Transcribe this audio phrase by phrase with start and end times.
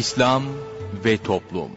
[0.00, 0.42] İslam
[1.04, 1.70] ve Toplum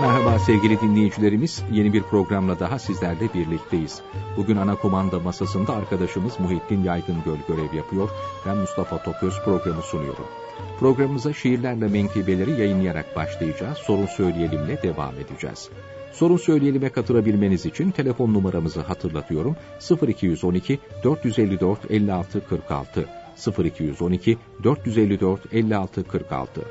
[0.00, 1.62] Merhaba sevgili dinleyicilerimiz.
[1.72, 4.02] Yeni bir programla daha sizlerle birlikteyiz.
[4.36, 8.10] Bugün ana komanda masasında arkadaşımız Muhittin Yaygıngöl görev yapıyor.
[8.46, 10.26] Ben Mustafa Topöz programı sunuyorum.
[10.80, 13.78] Programımıza şiirlerle menkıbeleri yayınlayarak başlayacağız.
[13.78, 15.70] Sorun söyleyelimle devam edeceğiz.
[16.14, 19.56] Sorun söyleyelim'e katılabilmeniz için telefon numaramızı hatırlatıyorum.
[20.08, 23.08] 0212 454 56 46
[23.64, 26.64] 0212 454 56 46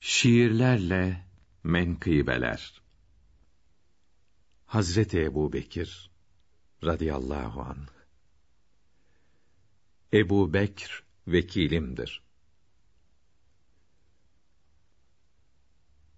[0.00, 1.16] Şiirlerle
[1.64, 2.82] menkıbeler.
[4.66, 6.10] Hazreti Ebu Bekir
[6.84, 7.93] radıyallahu anh
[10.14, 12.22] Ebu Bekr vekilimdir.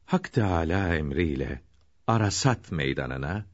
[0.06, 1.62] Hak Teâlâ emriyle
[2.06, 3.47] Arasat meydanına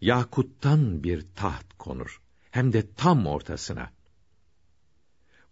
[0.00, 2.22] yakuttan bir taht konur.
[2.50, 3.92] Hem de tam ortasına.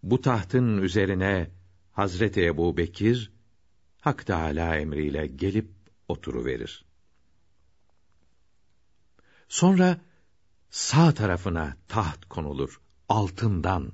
[0.03, 1.51] Bu tahtın üzerine
[1.91, 3.31] Hazreti Ebu Bekir
[4.01, 5.71] Hak Teâlâ emriyle gelip
[6.07, 6.85] oturuverir.
[9.49, 10.01] Sonra
[10.69, 13.91] sağ tarafına taht konulur altından.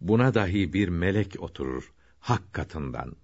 [0.00, 3.16] Buna dahi bir melek oturur hak katından.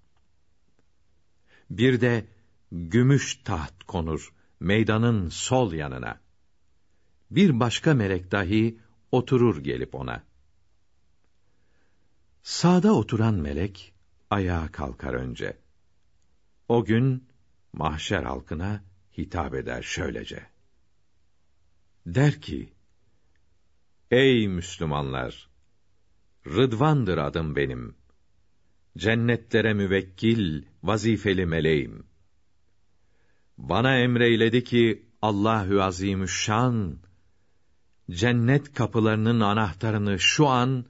[1.71, 2.27] Bir de
[2.73, 6.21] gümüş taht konur meydanın sol yanına.
[7.31, 8.81] Bir başka melek dahi
[9.13, 10.23] oturur gelip ona.
[12.43, 13.95] Sağda oturan melek
[14.31, 15.59] ayağa kalkar önce.
[16.69, 17.29] O gün
[17.73, 18.85] mahşer halkına
[19.19, 20.47] hitap eder şöylece.
[22.07, 22.76] Der ki,
[24.11, 25.49] Ey Müslümanlar!
[26.47, 27.97] Rıdvandır adım benim.
[28.99, 32.07] Cennetlere müvekkil, vazifeli meleğim.
[33.59, 36.99] Bana emreyledi ki Allahü Azimüşşan
[38.11, 40.87] cennet kapılarının anahtarını şu an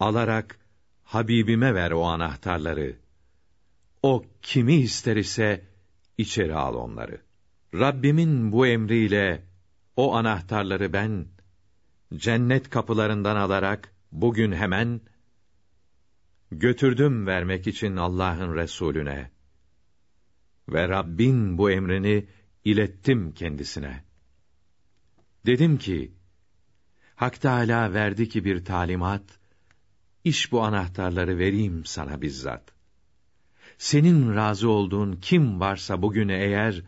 [0.00, 0.58] alarak
[1.02, 2.96] Habibime ver o anahtarları.
[4.02, 5.64] O kimi ister ise
[6.18, 7.20] içeri al onları.
[7.74, 9.42] Rabbimin bu emriyle
[9.96, 11.26] o anahtarları ben
[12.14, 15.00] cennet kapılarından alarak bugün hemen
[16.50, 19.30] götürdüm vermek için Allah'ın Resulüne
[20.68, 22.26] ve Rabbin bu emrini
[22.64, 24.04] ilettim kendisine.
[25.46, 26.14] Dedim ki,
[27.14, 29.38] Hak Teâlâ verdi ki bir talimat,
[30.24, 32.72] iş bu anahtarları vereyim sana bizzat.
[33.78, 36.82] Senin razı olduğun kim varsa bugün eğer,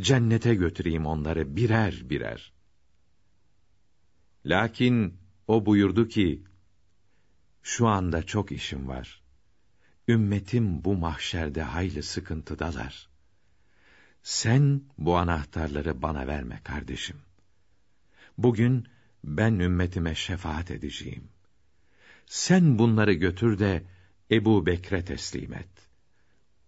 [0.00, 2.55] cennete götüreyim onları birer birer.
[4.46, 5.18] Lakin
[5.48, 6.42] o buyurdu ki,
[7.62, 9.22] şu anda çok işim var.
[10.08, 13.08] Ümmetim bu mahşerde hayli sıkıntıdalar.
[14.22, 17.16] Sen bu anahtarları bana verme kardeşim.
[18.38, 18.88] Bugün
[19.24, 21.28] ben ümmetime şefaat edeceğim.
[22.26, 23.86] Sen bunları götür de
[24.30, 25.68] Ebu Bekre teslim et.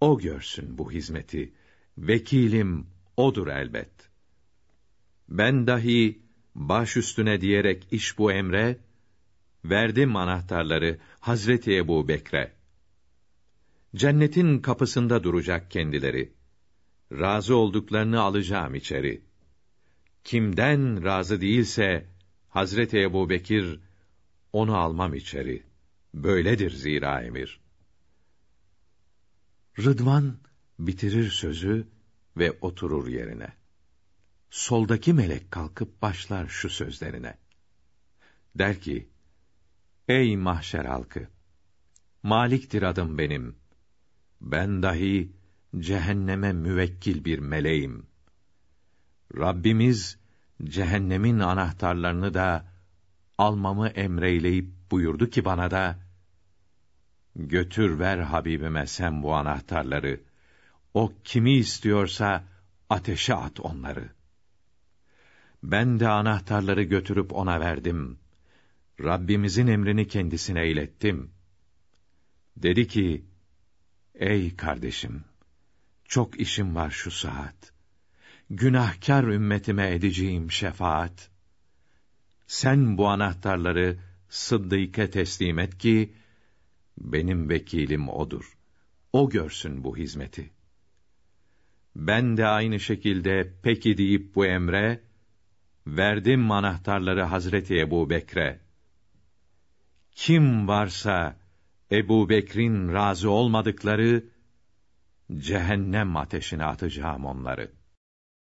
[0.01, 1.53] O görsün bu hizmeti.
[1.99, 2.87] Vekilim
[3.17, 3.91] odur elbet.
[5.29, 8.79] Ben dahi baş üstüne diyerek iş bu emre,
[9.65, 12.53] verdim anahtarları Hazreti Ebu Bekre.
[13.97, 16.33] Cennetin kapısında duracak kendileri.
[17.13, 19.23] Razı olduklarını alacağım içeri.
[20.25, 22.07] Kimden razı değilse,
[22.49, 23.81] Hazreti Ebu Bekir,
[24.53, 25.63] onu almam içeri.
[26.15, 27.61] Böyledir zira emir.
[29.79, 30.39] Rıdvan
[30.79, 31.89] bitirir sözü
[32.37, 33.58] ve oturur yerine
[34.51, 37.39] soldaki melek kalkıp başlar şu sözlerine.
[38.55, 39.09] Der ki,
[40.09, 41.29] Ey mahşer halkı!
[42.23, 43.57] Maliktir adım benim.
[44.41, 45.33] Ben dahi
[45.79, 48.07] cehenneme müvekkil bir meleğim.
[49.37, 50.19] Rabbimiz
[50.65, 52.73] cehennemin anahtarlarını da
[53.39, 55.99] almamı emreyleyip buyurdu ki bana da
[57.37, 60.21] götür ver Habibime sen bu anahtarları.
[60.95, 62.45] O kimi istiyorsa
[62.91, 64.18] ateşe at onları.''
[65.63, 68.19] Ben de anahtarları götürüp ona verdim.
[69.01, 71.31] Rabbimizin emrini kendisine ilettim.
[72.57, 73.25] Dedi ki,
[74.15, 75.25] Ey kardeşim,
[76.05, 77.73] çok işim var şu saat.
[78.51, 81.31] Günahkar ümmetime edeceğim şefaat.
[82.47, 86.15] Sen bu anahtarları Sıddık'e teslim et ki,
[86.99, 88.59] benim vekilim odur.
[89.13, 90.51] O görsün bu hizmeti.
[91.97, 95.08] Ben de aynı şekilde peki deyip bu emre,
[95.97, 98.61] verdim anahtarları Hazreti Ebu Bekre.
[100.13, 101.37] kim varsa
[101.93, 104.25] Ebu Bekir'in razı olmadıkları
[105.39, 107.71] cehennem ateşine atacağım onları.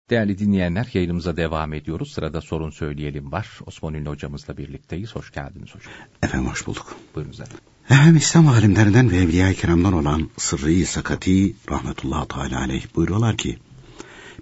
[0.10, 2.12] Değerli dinleyenler yayınımıza devam ediyoruz.
[2.12, 3.60] Sırada sorun söyleyelim var.
[3.66, 5.16] Osman Ünlü hocamızla birlikteyiz.
[5.16, 5.94] Hoş geldiniz hocam.
[6.24, 6.96] Efendim hoş bulduk.
[7.16, 7.64] Buyurunuz efendim.
[7.86, 13.58] Efendim İslam alimlerinden ve Evliya-i Kiram'dan olan Sırrı Sakati rahmetullahi teala aleyh buyuruyorlar ki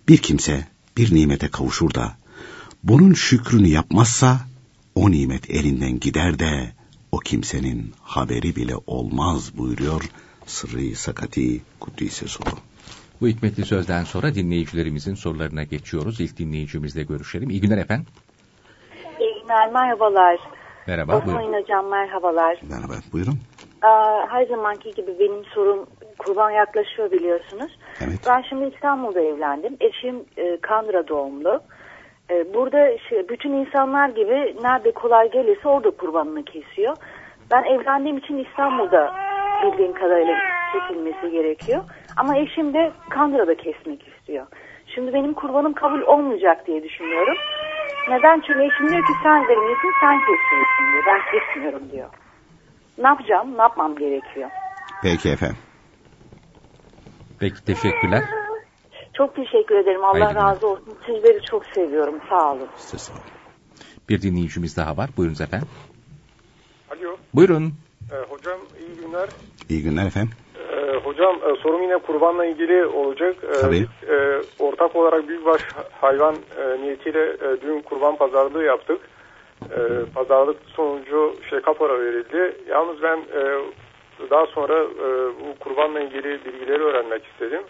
[0.08, 2.21] bir kimse bir nimete kavuşur da
[2.84, 4.38] bunun şükrünü yapmazsa
[4.96, 6.72] o nimet elinden gider de
[7.12, 10.02] o kimsenin haberi bile olmaz buyuruyor
[10.46, 12.58] Sırrı Sakati Kuddise Sulu.
[13.22, 16.22] Bu hikmetli sözden sonra dinleyicilerimizin sorularına geçiyoruz.
[16.22, 17.50] İlk dinleyicimizle görüşelim.
[17.50, 18.06] İyi günler efendim.
[19.20, 20.40] İyi günler, merhabalar.
[20.88, 21.62] Merhaba, Osman buyurun.
[21.62, 22.62] Hocam merhabalar.
[22.70, 23.40] Merhaba buyurun.
[23.82, 25.88] Aa, her zamanki gibi benim sorum
[26.18, 27.72] kurban yaklaşıyor biliyorsunuz.
[28.02, 28.20] Evet.
[28.28, 29.78] Ben şimdi İstanbul'da evlendim.
[29.80, 31.50] Eşim e, Kandıra doğumlu.
[31.56, 31.62] E,
[32.54, 36.96] burada şey, bütün insanlar gibi nerede kolay gelirse orada kurbanını kesiyor.
[37.52, 39.14] Ben evlendiğim için İstanbul'da
[39.64, 40.36] bildiğim kadarıyla
[40.74, 41.84] kesilmesi gerekiyor.
[42.18, 44.46] Ama eşim de Kandıra'da kesmek istiyor.
[44.96, 47.38] Şimdi benim kurbanım kabul olmayacak diye düşünüyorum.
[48.10, 48.42] Neden?
[48.48, 51.04] Çünkü eşim diyor ki sen verimlisin sen kesiyorsun diyor.
[51.08, 52.10] Ben kesmiyorum diyor.
[52.98, 53.58] Ne yapacağım?
[53.58, 54.50] Ne yapmam gerekiyor?
[55.04, 55.58] Peki efendim.
[57.40, 58.24] Peki teşekkürler.
[59.14, 60.04] Çok teşekkür ederim.
[60.04, 60.36] Allah Haydi.
[60.36, 60.94] razı olsun.
[61.06, 62.16] Sizleri çok seviyorum.
[62.30, 62.68] Sağ olun.
[62.78, 63.24] Size sağ olun.
[64.10, 65.10] Bir dinleyicimiz daha var.
[65.18, 65.68] Buyurunuz efendim.
[66.92, 67.74] Alo, Buyurun.
[68.12, 69.30] e, hocam iyi günler.
[69.70, 70.32] İyi günler efendim.
[70.72, 73.36] E, hocam e, sorum yine kurbanla ilgili olacak.
[73.44, 73.82] E, Tabii.
[74.02, 75.62] biz, e, ortak olarak büyükbaş
[76.02, 79.02] hayvan e, niyetiyle e, dün kurban pazarlığı yaptık.
[79.72, 79.80] E,
[80.16, 82.58] pazarlık sonucu şey kapora verildi.
[82.70, 83.62] Yalnız ben e,
[84.30, 85.08] daha sonra e,
[85.40, 87.62] bu kurbanla ilgili bilgileri öğrenmek istedim.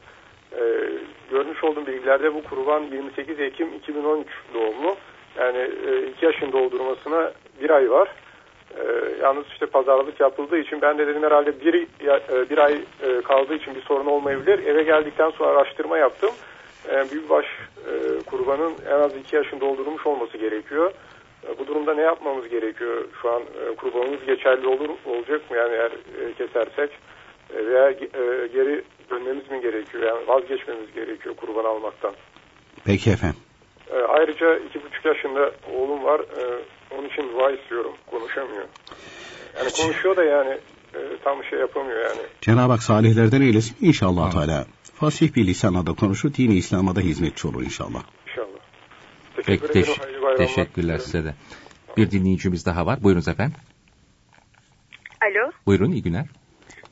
[0.59, 0.63] E,
[1.31, 4.95] görmüş olduğum bilgilerde bu kurban 28 Ekim 2013 doğumlu.
[5.37, 5.69] Yani
[6.17, 7.31] 2 yaşın doldurmasına
[7.61, 8.09] bir ay var.
[8.77, 8.83] Ee,
[9.21, 11.87] yalnız işte pazarlık yapıldığı için ben de dedim herhalde bir,
[12.57, 14.67] e, ay e, kaldığı için bir sorun olmayabilir.
[14.67, 16.31] Eve geldikten sonra araştırma yaptım.
[16.89, 17.91] E, büyükbaş e,
[18.25, 20.91] kurbanın en az iki yaşın doldurmuş olması gerekiyor.
[21.47, 23.05] E, bu durumda ne yapmamız gerekiyor?
[23.21, 25.57] Şu an e, kurbanımız geçerli olur olacak mı?
[25.57, 26.89] Yani eğer e, kesersek
[27.55, 30.03] e, veya e, geri dönmemiz mi gerekiyor?
[30.03, 32.13] Yani vazgeçmemiz gerekiyor kurban almaktan.
[32.85, 33.39] Peki efendim.
[33.93, 36.19] E, ayrıca iki buçuk yaşında oğlum var.
[36.19, 36.63] E,
[36.95, 37.93] onun için dua istiyorum.
[38.11, 38.65] Konuşamıyor.
[39.57, 40.57] Yani konuşuyor da yani
[40.95, 42.21] e, tam şey yapamıyor yani.
[42.41, 44.65] Cenab-ı Hak salihlerden eylesin inşallah Teala.
[44.93, 48.03] Fasih bir lisanla da konuşur, dini İslam'a da hizmetçi olur inşallah.
[48.27, 48.59] İnşallah.
[49.35, 49.73] Peki ederim.
[49.73, 51.35] teş- teşekkürler size de.
[51.97, 53.03] Bir dinleyicimiz daha var.
[53.03, 53.55] Buyurunuz efendim.
[55.21, 56.25] Alo, Buyurun iyi günler.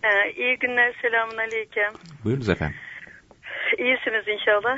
[0.03, 1.93] Ee, iyi günler, selamun aleyküm.
[2.23, 2.75] Buyurunuz efendim.
[3.77, 4.77] İyisiniz inşallah.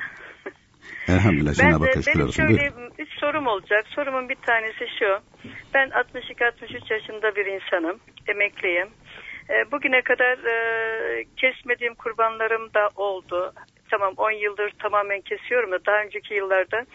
[1.07, 2.91] Elhamdülillah Ben de, benim şöyle Buyurun.
[2.97, 3.85] üç sorum olacak.
[3.95, 5.19] Sorumun bir tanesi şu.
[5.73, 8.87] Ben 62-63 yaşında bir insanım, emekliyim.
[9.49, 10.55] Ee, bugüne kadar e,
[11.37, 13.53] kesmediğim kurbanlarım da oldu.
[13.91, 16.85] Tamam 10 yıldır tamamen kesiyorum da daha önceki yıllarda.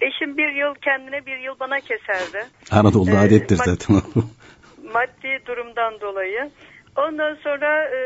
[0.00, 2.46] Eşim bir yıl kendine bir yıl bana keserdi.
[2.70, 3.96] Anadolu'da Ee, adettir zaten.
[4.94, 6.50] maddi durumdan dolayı.
[6.98, 7.98] Ondan sonra e,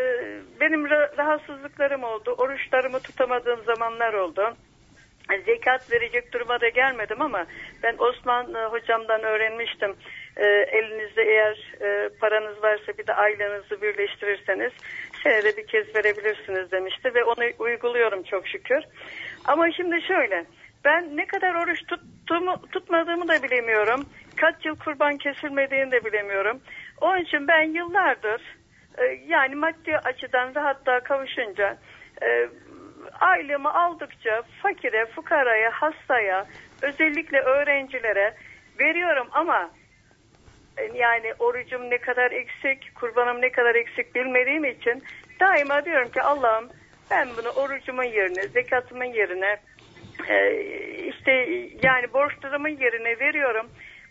[0.60, 2.34] benim ra- rahatsızlıklarım oldu.
[2.38, 4.56] Oruçlarımı tutamadığım zamanlar oldu.
[5.32, 7.46] E, Zekat verecek duruma da gelmedim ama
[7.82, 9.96] ben Osman e, hocamdan öğrenmiştim.
[10.36, 14.72] E, elinizde eğer e, paranız varsa bir de aylığınızı birleştirirseniz
[15.22, 18.82] senede bir kez verebilirsiniz demişti ve onu uyguluyorum çok şükür.
[19.44, 20.44] Ama şimdi şöyle
[20.84, 24.06] ben ne kadar oruç tuttuğumu, tutmadığımı da bilemiyorum.
[24.36, 26.60] Kaç yıl kurban kesilmediğini de bilemiyorum.
[27.00, 28.42] Onun için ben yıllardır
[29.26, 31.78] yani maddi açıdan rahatlığa kavuşunca
[32.22, 32.48] e,
[33.20, 36.46] aylığımı aldıkça fakire, fukaraya, hastaya,
[36.82, 38.34] özellikle öğrencilere
[38.80, 39.70] veriyorum ama
[40.76, 45.02] e, yani orucum ne kadar eksik, kurbanım ne kadar eksik bilmediğim için
[45.40, 46.68] daima diyorum ki Allah'ım
[47.10, 49.56] ben bunu orucumun yerine, zekatımın yerine
[50.28, 50.54] e,
[51.08, 51.32] işte
[51.82, 53.66] yani borçlarımın yerine veriyorum.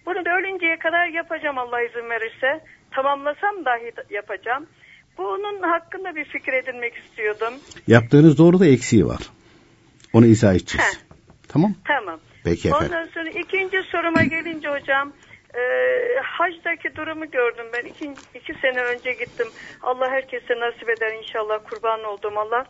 [0.06, 2.64] Bunu da ölünceye kadar yapacağım Allah izin verirse.
[2.92, 4.68] Tamamlasam dahi yapacağım.
[5.18, 7.54] Bunun hakkında bir fikir edinmek istiyordum.
[7.88, 9.22] Yaptığınız doğru da eksiği var.
[10.14, 10.88] Onu izah edeceğiz.
[10.88, 11.00] Heh.
[11.48, 11.76] Tamam.
[11.88, 12.20] Tamam.
[12.44, 12.88] Peki efendim.
[12.88, 15.14] Ondan sonra ikinci soruma gelince hocam
[15.56, 15.62] e,
[16.24, 17.86] hacdaki durumu gördüm ben.
[17.86, 19.48] İki, iki sene önce gittim.
[19.82, 22.66] Allah herkese nasip eder inşallah kurban oldum Allah.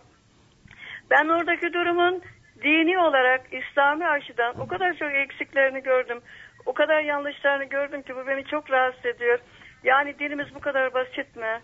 [1.11, 2.21] Ben oradaki durumun
[2.63, 6.19] dini olarak İslami açıdan o kadar çok eksiklerini gördüm.
[6.65, 9.39] O kadar yanlışlarını gördüm ki bu beni çok rahatsız ediyor.
[9.83, 11.61] Yani dinimiz bu kadar basit mi?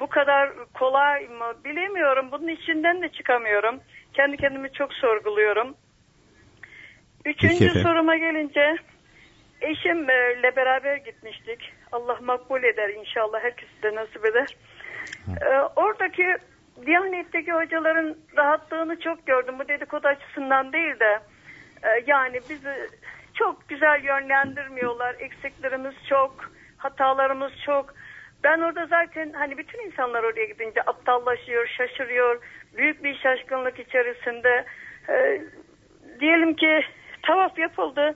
[0.00, 1.52] Bu kadar kolay mı?
[1.64, 2.32] Bilemiyorum.
[2.32, 3.80] Bunun içinden de çıkamıyorum.
[4.14, 5.76] Kendi kendimi çok sorguluyorum.
[7.24, 7.82] Peki Üçüncü efendim.
[7.82, 8.76] soruma gelince
[9.60, 11.72] eşimle beraber gitmiştik.
[11.92, 13.42] Allah makbul eder inşallah.
[13.42, 14.56] Herkesi de nasip eder.
[15.42, 16.36] Ee, oradaki
[16.86, 19.58] Diyanet'teki hocaların rahatlığını çok gördüm.
[19.58, 21.20] Bu dedikodu açısından değil de
[21.82, 22.88] e, yani bizi
[23.34, 25.16] çok güzel yönlendirmiyorlar.
[25.18, 27.94] Eksiklerimiz çok, hatalarımız çok.
[28.44, 32.42] Ben orada zaten hani bütün insanlar oraya gidince aptallaşıyor, şaşırıyor.
[32.76, 34.64] Büyük bir şaşkınlık içerisinde.
[35.08, 35.42] Ee,
[36.20, 36.80] diyelim ki
[37.22, 38.14] tavaf yapıldı.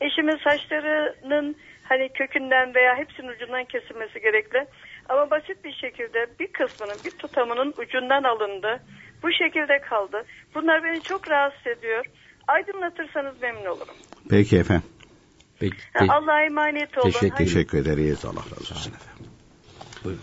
[0.00, 4.66] Eşimin saçlarının hani kökünden veya hepsinin ucundan kesilmesi gerekli.
[5.08, 8.80] Ama basit bir şekilde bir kısmının bir tutamının ucundan alındı.
[9.22, 10.24] Bu şekilde kaldı.
[10.54, 12.04] Bunlar beni çok rahatsız ediyor.
[12.48, 13.94] Aydınlatırsanız memnun olurum.
[14.30, 14.84] Peki efendim.
[15.62, 17.10] Peki, Ha, Allah'a emanet olun.
[17.10, 18.24] Teşekkür- Teşekkür ederiz.
[18.24, 20.20] Allah razı olsun efendim.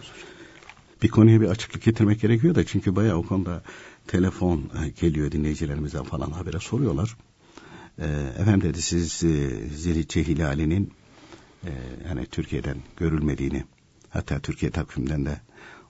[1.03, 3.63] Bir konuya bir açıklık getirmek gerekiyor da çünkü bayağı o konuda
[4.07, 7.15] telefon e, geliyor dinleyicilerimizden falan habere soruyorlar.
[7.99, 8.05] E,
[8.39, 9.27] efendim dedi siz e,
[9.75, 10.93] Zilhicce hilalinin
[11.65, 11.71] e,
[12.07, 13.63] hani Türkiye'den görülmediğini
[14.09, 15.41] hatta Türkiye takvimden de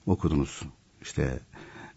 [0.05, 0.61] okudunuz.
[1.01, 1.39] İşte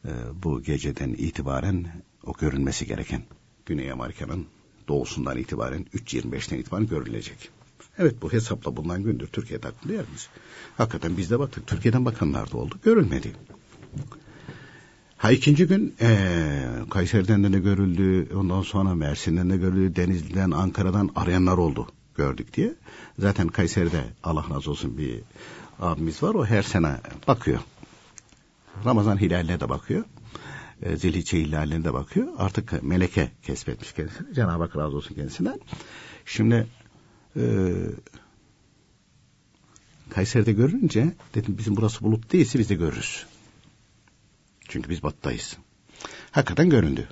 [0.04, 0.10] e,
[0.42, 1.86] bu geceden itibaren
[2.24, 3.22] o görülmesi gereken
[3.66, 4.46] Güney Amerika'nın
[4.88, 7.50] doğusundan itibaren 3.25'ten itibaren görülecek.
[7.98, 10.28] Evet bu hesapla bulunan gündür Türkiye takvimde yerimiz.
[10.76, 11.66] Hakikaten biz de baktık.
[11.66, 12.78] Türkiye'den bakanlar da oldu.
[12.84, 13.32] Görülmedi.
[15.16, 18.34] Ha ikinci gün ee, Kayseri'den de görüldü.
[18.34, 19.96] Ondan sonra Mersin'den de görüldü.
[19.96, 21.86] Denizli'den, Ankara'dan arayanlar oldu.
[22.16, 22.74] Gördük diye.
[23.18, 25.20] Zaten Kayseri'de Allah razı olsun bir
[25.80, 26.34] abimiz var.
[26.34, 26.96] O her sene
[27.28, 27.58] bakıyor.
[28.84, 30.04] Ramazan hilaline de bakıyor.
[30.82, 32.28] E, hilaline de bakıyor.
[32.38, 34.34] Artık meleke kesbetmiş kendisini.
[34.34, 35.60] Cenab-ı Hak razı olsun kendisinden.
[36.24, 36.66] Şimdi
[37.36, 37.72] e,
[40.10, 43.26] Kayseri'de görünce dedim bizim burası bulut değilse biz de görürüz.
[44.68, 45.56] Çünkü biz batıdayız.
[46.30, 47.08] Hakikaten göründü.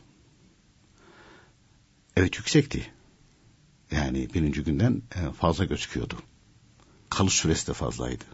[2.16, 2.92] Evet yüksekti.
[3.90, 6.14] Yani birinci günden e, fazla gözüküyordu.
[7.10, 8.24] Kalış süresi de fazlaydı.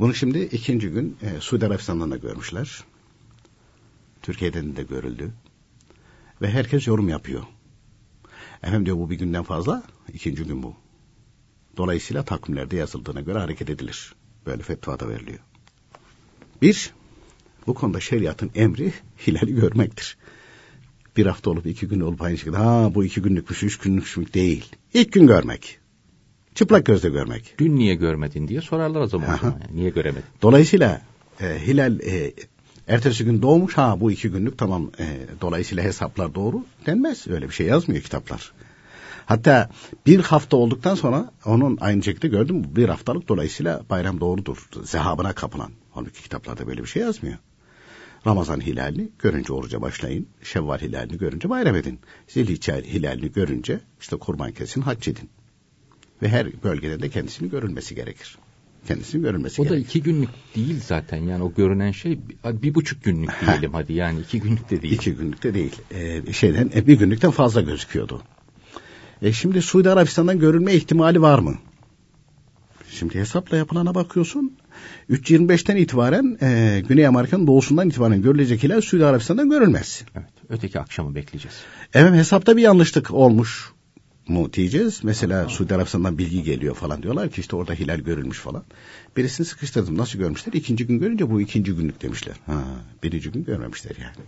[0.00, 2.84] Bunu şimdi ikinci gün e, Suudi Arabistan'dan da görmüşler.
[4.22, 5.32] Türkiye'den de görüldü.
[6.42, 7.42] Ve herkes yorum yapıyor.
[8.62, 10.74] Efendim diyor bu bir günden fazla, ikinci gün bu.
[11.76, 14.14] Dolayısıyla takvimlerde yazıldığına göre hareket edilir.
[14.46, 15.38] Böyle fetva da veriliyor.
[16.62, 16.92] Bir,
[17.66, 18.92] bu konuda şeriatın emri
[19.26, 20.18] hilali görmektir.
[21.16, 24.76] Bir hafta olup iki gün olup aynı şekilde ha bu iki günlükmüş, üç günlükmüş değil.
[24.94, 25.79] İlk gün görmek.
[26.54, 27.54] Çıplak gözle görmek.
[27.58, 29.34] Dün niye görmedin diye sorarlar o zaman.
[29.34, 29.76] o zaman yani.
[29.76, 30.24] Niye göremedin?
[30.42, 31.02] Dolayısıyla
[31.40, 32.32] e, hilal e,
[32.88, 35.06] ertesi gün doğmuş ha bu iki günlük tamam e,
[35.40, 37.28] dolayısıyla hesaplar doğru denmez.
[37.28, 38.52] Öyle bir şey yazmıyor kitaplar.
[39.26, 39.70] Hatta
[40.06, 42.64] bir hafta olduktan sonra onun aynı şekilde gördüm?
[42.76, 44.68] Bir haftalık dolayısıyla bayram doğrudur.
[44.84, 45.70] Zehabına kapılan.
[45.90, 47.38] Halbuki kitaplarda böyle bir şey yazmıyor.
[48.26, 50.26] Ramazan hilalini görünce oruca başlayın.
[50.42, 52.00] Şevval hilalini görünce bayram edin.
[52.28, 55.30] Zilhicce hilalini görünce işte kurban kesin hac edin.
[56.22, 58.38] Ve her bölgede de kendisinin görülmesi gerekir.
[58.88, 59.88] Kendisinin görülmesi O da gerekir.
[59.88, 61.16] iki günlük değil zaten.
[61.16, 63.92] Yani o görünen şey bir, bir buçuk günlük diyelim hadi.
[63.92, 64.94] Yani iki günlük de değil.
[64.94, 65.76] İki günlükte değil.
[65.94, 68.22] Ee, şeyden e, bir günlükten fazla gözüküyordu.
[69.22, 71.54] E şimdi Suudi Arabistan'dan görülme ihtimali var mı?
[72.90, 74.56] Şimdi hesapla yapılana bakıyorsun.
[75.10, 80.04] 3.25'ten itibaren e, Güney Amerika'nın doğusundan itibaren görülecek hilal Suudi Arabistan'dan görülmez.
[80.14, 80.28] Evet.
[80.48, 81.56] Öteki akşamı bekleyeceğiz.
[81.94, 83.72] Evet hesapta bir yanlışlık olmuş
[84.30, 85.00] mu diyeceğiz.
[85.02, 88.62] Mesela Suudi Arabistan'dan bilgi geliyor falan diyorlar ki işte orada hilal görülmüş falan.
[89.16, 89.98] Birisini sıkıştırdım.
[89.98, 90.52] Nasıl görmüşler?
[90.52, 92.34] İkinci gün görünce bu ikinci günlük demişler.
[92.46, 92.64] Ha,
[93.02, 94.26] birinci gün görmemişler yani.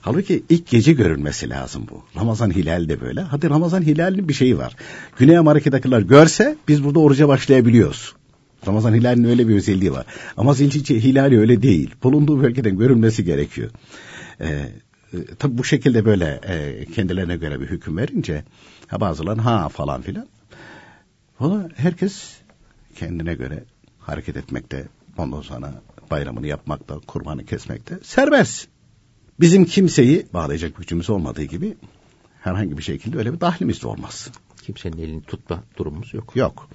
[0.00, 2.20] Halbuki ilk gece görülmesi lazım bu.
[2.20, 3.20] Ramazan hilal de böyle.
[3.20, 4.76] Hadi Ramazan hilalinin bir şeyi var.
[5.18, 8.14] Güney Amerika'dakiler görse biz burada oruca başlayabiliyoruz.
[8.66, 10.06] Ramazan hilalinin öyle bir özelliği var.
[10.36, 11.90] Ama Zilhicce hilali öyle değil.
[12.02, 13.70] Bulunduğu bölgeden görülmesi gerekiyor.
[14.40, 14.68] Ee,
[15.18, 18.44] e, tabi bu şekilde böyle e, kendilerine göre bir hüküm verince
[18.86, 20.26] ha bazıları ha falan filan.
[21.40, 22.36] Valla herkes
[22.94, 23.64] kendine göre
[23.98, 24.88] hareket etmekte.
[25.18, 28.68] Ondan sonra bayramını yapmakta, kurbanı kesmekte serbest.
[29.40, 31.76] Bizim kimseyi bağlayacak gücümüz olmadığı gibi
[32.40, 34.30] herhangi bir şekilde öyle bir dahlimiz de olmaz.
[34.62, 36.36] Kimsenin elini tutma durumumuz yok.
[36.36, 36.68] Yok.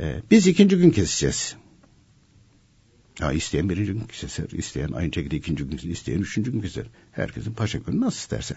[0.00, 1.56] Ee, biz ikinci gün keseceğiz.
[3.20, 6.86] Ya isteyen birinci gün keser, isteyen aynı şekilde ikinci gün, isteyen üçüncü gün keser.
[7.12, 8.54] Herkesin paşa günü nasıl isterse.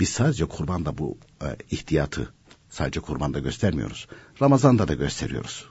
[0.00, 2.32] Biz sadece kurbanda bu e, ihtiyatı
[2.70, 4.08] sadece kurbanda göstermiyoruz.
[4.42, 5.64] Ramazan'da da gösteriyoruz.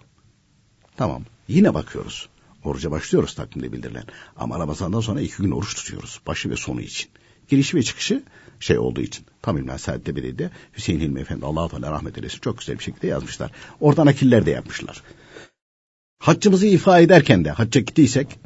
[0.97, 1.23] Tamam.
[1.47, 2.29] Yine bakıyoruz.
[2.63, 4.05] Oruca başlıyoruz takvimde bildirilen.
[4.37, 6.21] Ama Ramazan'dan sonra iki gün oruç tutuyoruz.
[6.27, 7.09] Başı ve sonu için.
[7.47, 8.23] Girişi ve çıkışı
[8.59, 9.25] şey olduğu için.
[9.41, 12.83] Tam İlmen Saadet'te biri de Hüseyin Hilmi Efendi Allah-u Teala rahmet eylesin çok güzel bir
[12.83, 13.51] şekilde yazmışlar.
[13.79, 15.03] Oradan akiller de yapmışlar.
[16.23, 18.39] Haccımızı ifa ederken de hacca gittiysek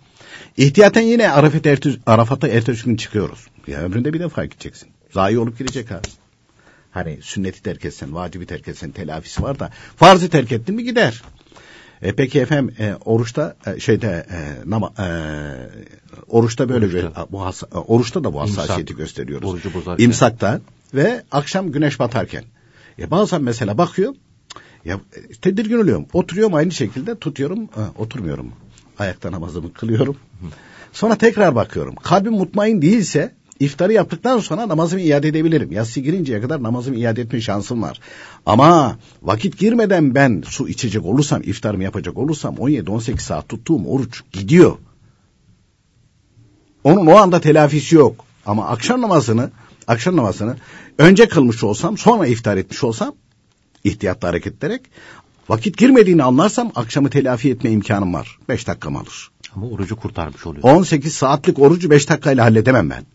[0.57, 3.47] ihtiyaten yine Arafat ertesi, Arafat'a ertesi gün çıkıyoruz.
[3.67, 4.89] Ya ömründe bir defa gideceksin.
[5.13, 6.07] Zayi olup gidecek abi.
[6.91, 11.21] Hani sünneti terk etsen, vacibi terk etsen telafisi var da farzı terk ettin mi gider.
[12.01, 15.07] E peki efendim e, oruçta e, şeyde e, nama, e,
[16.27, 17.25] oruçta böyle Oruçta.
[17.27, 18.57] bir bu hassa- e, oruçta da bu İmsak.
[18.57, 19.49] hassasiyeti gösteriyoruz.
[19.49, 20.03] Orucu bozarken.
[20.05, 20.61] İmsakta
[20.93, 22.43] ve akşam güneş batarken.
[22.99, 24.13] E bazen mesela bakıyor
[24.87, 26.05] ya e, tedirgin oluyorum.
[26.13, 28.51] Oturuyorum aynı şekilde tutuyorum, ha, oturmuyorum.
[28.99, 30.17] Ayakta namazımı kılıyorum.
[30.93, 31.95] Sonra tekrar bakıyorum.
[31.95, 35.71] Kalbim mutmain değilse iftarı yaptıktan sonra namazımı iade edebilirim.
[35.71, 37.99] Yatsı girinceye kadar namazımı iade etme şansım var.
[38.45, 44.77] Ama vakit girmeden ben su içecek olursam, iftarımı yapacak olursam 17-18 saat tuttuğum oruç gidiyor.
[46.83, 48.25] Onun o anda telafisi yok.
[48.45, 49.51] Ama akşam namazını,
[49.87, 50.57] akşam namazını
[50.97, 53.15] önce kılmış olsam, sonra iftar etmiş olsam
[53.87, 54.81] ihtiyatlı hareket ederek
[55.49, 58.37] vakit girmediğini anlarsam akşamı telafi etme imkanım var.
[58.49, 59.31] 5 dakikam alır.
[59.55, 60.63] Ama orucu kurtarmış oluyor.
[60.63, 63.05] 18 saatlik orucu 5 dakikayla halledemem ben.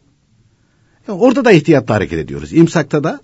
[1.08, 2.52] Ya orada da ihtiyatlı hareket ediyoruz.
[2.52, 3.20] İmsakta da,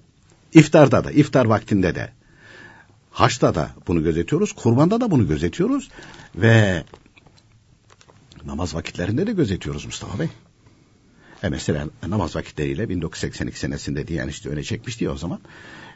[0.54, 2.12] iftarda da, iftar vaktinde de.
[3.10, 5.88] Haçta da bunu gözetiyoruz, kurbanda da bunu gözetiyoruz
[6.36, 6.84] ve
[8.46, 10.28] namaz vakitlerinde de gözetiyoruz Mustafa Bey.
[11.42, 15.40] E mesela namaz vakitleriyle 1982 senesinde diye işte öne çekmişti ya o zaman.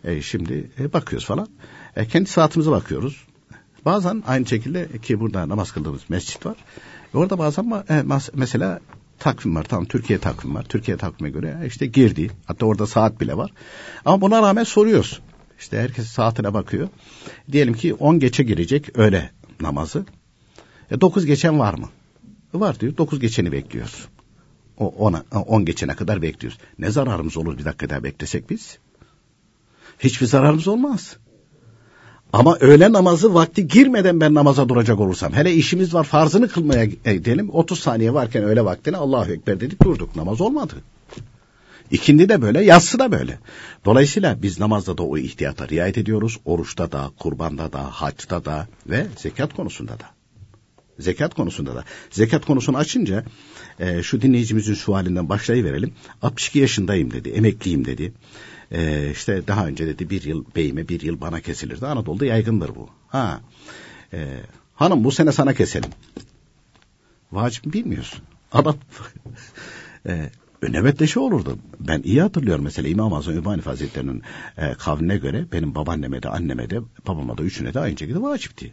[0.04, 1.48] E şimdi e, bakıyoruz falan.
[1.96, 3.24] E, kendi saatimize bakıyoruz.
[3.84, 6.56] Bazen aynı şekilde ki burada namaz kıldığımız mescit var.
[7.14, 8.80] E, orada bazen ma- e, mesela
[9.18, 9.64] takvim var.
[9.64, 10.64] Tamam Türkiye takvim var.
[10.64, 12.30] Türkiye takvime göre e, işte girdi.
[12.46, 13.50] Hatta orada saat bile var.
[14.04, 15.20] Ama buna rağmen soruyoruz.
[15.58, 16.88] İşte herkes saatine bakıyor.
[17.52, 19.30] Diyelim ki 10 geçe girecek öğle
[19.60, 20.06] namazı.
[20.90, 21.88] E 9 geçen var mı?
[22.54, 22.96] Var diyor.
[22.96, 24.08] 9 geçeni bekliyoruz.
[24.78, 26.58] O ona 10 geçene kadar bekliyoruz.
[26.78, 28.78] Ne zararımız olur bir dakika daha beklesek biz?
[29.98, 31.16] Hiçbir zararımız olmaz.
[32.32, 37.50] Ama öğle namazı vakti girmeden ben namaza duracak olursam, hele işimiz var farzını kılmaya gidelim,
[37.50, 40.74] 30 saniye varken öğle vaktine Allahu Ekber dedik durduk, namaz olmadı.
[41.90, 43.38] İkindi de böyle, yatsı da böyle.
[43.84, 49.06] Dolayısıyla biz namazda da o ihtiyata riayet ediyoruz, oruçta da, kurbanda da, haçta da ve
[49.16, 50.04] zekat konusunda da.
[50.98, 51.84] Zekat konusunda da.
[52.10, 53.24] Zekat konusunu açınca
[53.80, 55.92] e, şu dinleyicimizin sualinden başlayıverelim.
[56.22, 58.12] 62 yaşındayım dedi, emekliyim dedi.
[58.72, 61.86] E, işte daha önce dedi bir yıl beyime bir yıl bana kesilirdi.
[61.86, 62.88] Anadolu'da yaygındır bu.
[63.08, 63.40] Ha.
[64.12, 64.40] E,
[64.74, 65.90] hanım bu sene sana keselim.
[67.32, 68.20] Vacip mi bilmiyorsun.
[68.52, 68.76] Adam
[70.06, 70.30] e,
[70.62, 71.58] nöbetleşi olurdu.
[71.80, 74.22] Ben iyi hatırlıyorum mesela İmam Azam Übani Hazretleri'nin
[74.58, 78.72] e, kavline göre benim babaanneme de anneme de babama da üçüne de aynı şekilde vacipti.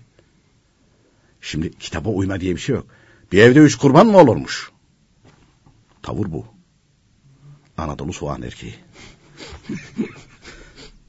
[1.42, 2.88] Şimdi kitaba uyma diye bir şey yok.
[3.32, 4.72] Bir evde üç kurban mı olurmuş?
[6.02, 6.46] Tavır bu.
[7.78, 8.76] Anadolu soğan erkeği.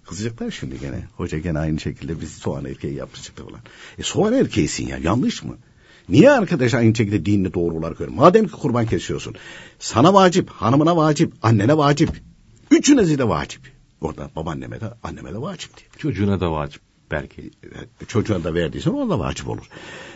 [0.06, 1.04] Kızacaklar şimdi gene.
[1.16, 3.60] Hoca gene aynı şekilde bizi soğan erkeği yaptı çıktı falan.
[3.98, 5.56] E soğan erkeğisin ya yanlış mı?
[6.08, 8.16] Niye arkadaş aynı şekilde dinini doğru olarak görüyor?
[8.16, 9.34] Madem ki kurban kesiyorsun.
[9.78, 12.22] Sana vacip, hanımına vacip, annene vacip.
[12.70, 13.60] Üçünüze de vacip.
[14.00, 15.88] Orada babaanneme de anneme de vacip diye.
[15.98, 17.50] Çocuğuna da vacip belki.
[18.02, 19.66] E, Çocuğuna da verdiysen ona da vacip olur.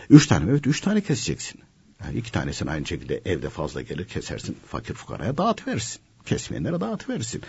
[0.09, 1.61] Üç tane evet üç tane keseceksin.
[2.03, 4.57] Yani iki tanesini aynı şekilde evde fazla gelir kesersin.
[4.67, 6.01] Fakir fukaraya dağıtıverirsin.
[6.25, 7.41] Kesmeyenlere dağıtıverirsin.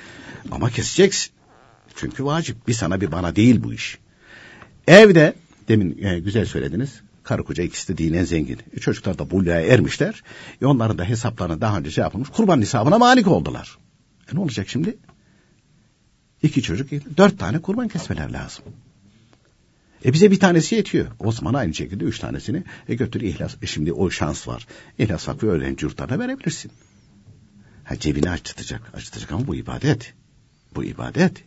[0.51, 1.33] Ama keseceksin.
[1.95, 2.69] Çünkü vacip.
[2.69, 3.99] Bir sana bir bana değil bu iş.
[4.87, 5.35] Evde
[5.69, 7.01] demin e, güzel söylediniz.
[7.23, 8.59] Karı koca ikisi de dinen zengin.
[8.73, 10.23] E, çocuklar da buluğa ermişler.
[10.63, 12.29] E, onların da hesaplarını daha önce şey yapılmış.
[12.29, 13.79] Kurban hesabına malik oldular.
[14.33, 14.97] E, ne olacak şimdi?
[16.43, 18.65] İki çocuk, dört tane kurban kesmeler lazım.
[20.05, 21.07] E bize bir tanesi yetiyor.
[21.19, 23.55] O zaman aynı şekilde üç tanesini e götür ihlas.
[23.63, 24.67] E şimdi o şans var.
[24.99, 26.73] İhlas Vakfı öğrenci yurtlarına verebilirsin.
[27.85, 28.95] Ha cebini açtıracak.
[28.95, 30.15] Açtıracak ama bu ibadet.
[30.75, 31.45] Bu ibadet.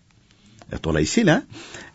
[0.72, 1.44] E, dolayısıyla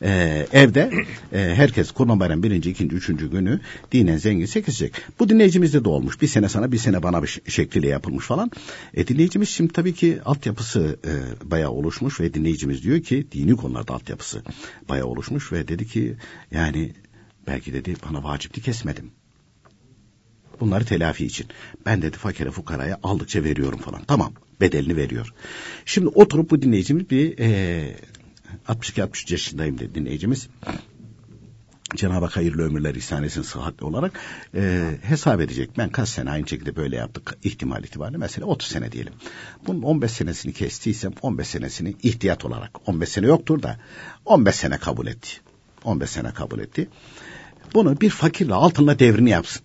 [0.02, 0.90] e, evde
[1.32, 3.60] e, herkes Kurban Bayramı birinci, ikinci, üçüncü günü
[3.92, 4.92] dinen zengin kesecek.
[5.18, 6.22] Bu dinleyicimizde de olmuş.
[6.22, 8.50] Bir sene sana bir sene bana bir şekliyle yapılmış falan.
[8.94, 11.12] E, dinleyicimiz şimdi tabii ki altyapısı e,
[11.50, 14.42] bayağı oluşmuş ve dinleyicimiz diyor ki dini konularda altyapısı
[14.88, 16.16] bayağı oluşmuş ve dedi ki
[16.50, 16.92] yani
[17.46, 19.10] belki dedi bana vacipti kesmedim.
[20.60, 21.46] Bunları telafi için.
[21.86, 24.04] Ben dedi fakire fukaraya aldıkça veriyorum falan.
[24.04, 25.34] Tamam bedelini veriyor.
[25.84, 27.96] Şimdi oturup bu dinleyicimiz bir e,
[28.68, 30.48] 62-63 yaşındayım dedi dinleyicimiz.
[31.94, 34.12] Cenab-ı Hak hayırlı ömürler ihsan etsin sıhhatli olarak
[34.54, 35.70] e, hesap edecek.
[35.78, 39.12] Ben kaç sene aynı şekilde böyle yaptık ihtimal itibariyle mesela 30 sene diyelim.
[39.66, 43.78] Bunun 15 senesini kestiysem 15 senesini ihtiyat olarak 15 sene yoktur da
[44.24, 45.40] 15 sene kabul etti.
[45.84, 46.88] 15 sene kabul etti.
[47.74, 49.62] Bunu bir fakirle altınla devrini yapsın.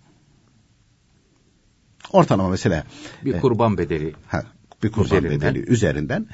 [2.11, 2.83] Ortalama mesela
[3.25, 4.43] bir e, kurban bedeli ha,
[4.83, 6.27] bir kurban üzerinden, bedeli üzerinden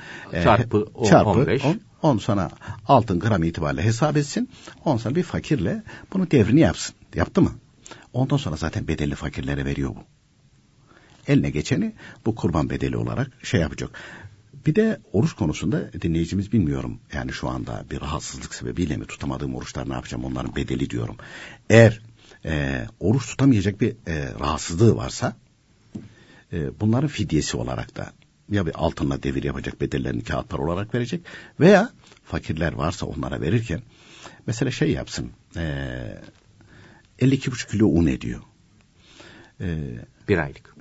[0.44, 2.50] çarpı, e, 10, çarpı 15 10, 10 sonra
[2.88, 4.50] altın gram itibariyle hesap etsin.
[4.86, 6.96] On sonra bir fakirle bunu devrini yapsın.
[7.16, 7.52] Yaptı mı?
[8.14, 10.04] Ondan sonra zaten bedelli fakirlere veriyor bu.
[11.28, 11.94] Eline geçeni
[12.26, 13.90] bu kurban bedeli olarak şey yapacak.
[14.66, 17.00] bir de oruç konusunda dinleyicimiz bilmiyorum.
[17.14, 21.16] Yani şu anda bir rahatsızlık sebebiyle mi tutamadığım oruçlar ne yapacağım onların bedeli diyorum.
[21.70, 22.02] Eğer
[22.46, 25.36] e, oruç tutamayacak bir e, rahatsızlığı varsa
[26.54, 28.14] e, bunların fidyesi olarak da
[28.50, 31.22] ya bir altınla devir yapacak bedellerini kağıt para olarak verecek
[31.60, 31.90] veya
[32.24, 33.82] fakirler varsa onlara verirken
[34.48, 35.62] mesela şey yapsın e,
[37.20, 38.42] 52,5 kilo un ediyor.
[39.62, 39.78] E,
[40.30, 40.76] bir aylık.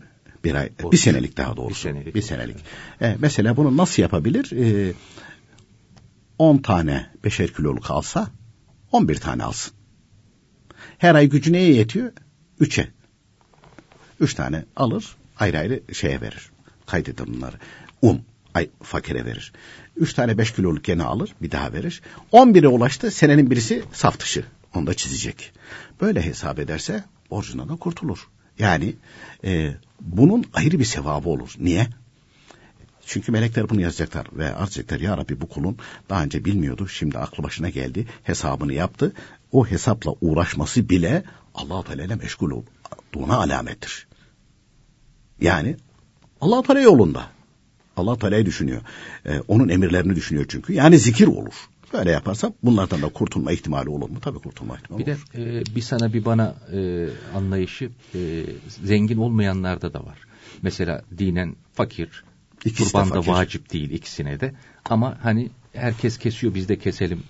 [0.45, 1.89] Bir ay, bir senelik daha doğrusu.
[1.89, 2.15] Bir senelik.
[2.15, 2.57] Bir senelik.
[3.01, 4.53] E, mesela bunu nasıl yapabilir?
[4.53, 4.93] E,
[6.39, 8.31] 10 tane beşer kiloluk alsa
[8.93, 9.73] 11 tane alsın.
[10.99, 12.13] Her ay gücü neye yetiyor?
[12.61, 12.89] Üçe.
[14.21, 16.51] Üç tane alır ayrı ayrı şeye verir.
[16.87, 17.57] Kaydeder bunları.
[18.03, 18.23] Un
[18.55, 19.53] ay, fakire verir.
[19.97, 22.03] Üç tane beş kiloluk gene alır bir daha verir.
[22.33, 24.45] On bire ulaştı senenin birisi saf dışı.
[24.75, 25.53] Onu da çizecek.
[26.01, 28.29] Böyle hesap ederse borcundan da kurtulur.
[28.59, 28.95] Yani
[29.45, 31.55] e, bunun ayrı bir sevabı olur.
[31.59, 31.89] Niye?
[33.07, 35.01] Çünkü melekler bunu yazacaklar ve arz edecekler.
[35.01, 36.89] Ya Rabbi bu kulun daha önce bilmiyordu.
[36.89, 38.07] Şimdi aklı başına geldi.
[38.23, 39.13] Hesabını yaptı.
[39.53, 44.07] O hesapla uğraşması bile Allah-u Teala ile meşgul olduğuna alamettir.
[45.41, 45.77] Yani
[46.45, 47.27] Allah Teala yolunda.
[47.97, 48.83] Allah Teala'yı düşünüyor.
[49.27, 50.73] Ee, onun emirlerini düşünüyor çünkü.
[50.73, 51.55] Yani zikir olur.
[51.93, 54.21] Böyle yaparsa bunlardan da kurtulma ihtimali olur mu?
[54.21, 55.17] Tabii kurtulma ihtimali bir olur.
[55.35, 58.45] Bir de e, bir sana bir bana e, anlayışı e,
[58.85, 60.19] zengin olmayanlarda da var.
[60.63, 62.25] Mesela dinen fakir,
[62.65, 64.55] İkisi kurban da vacip değil ikisine de.
[64.85, 67.23] Ama hani herkes kesiyor biz de keselim.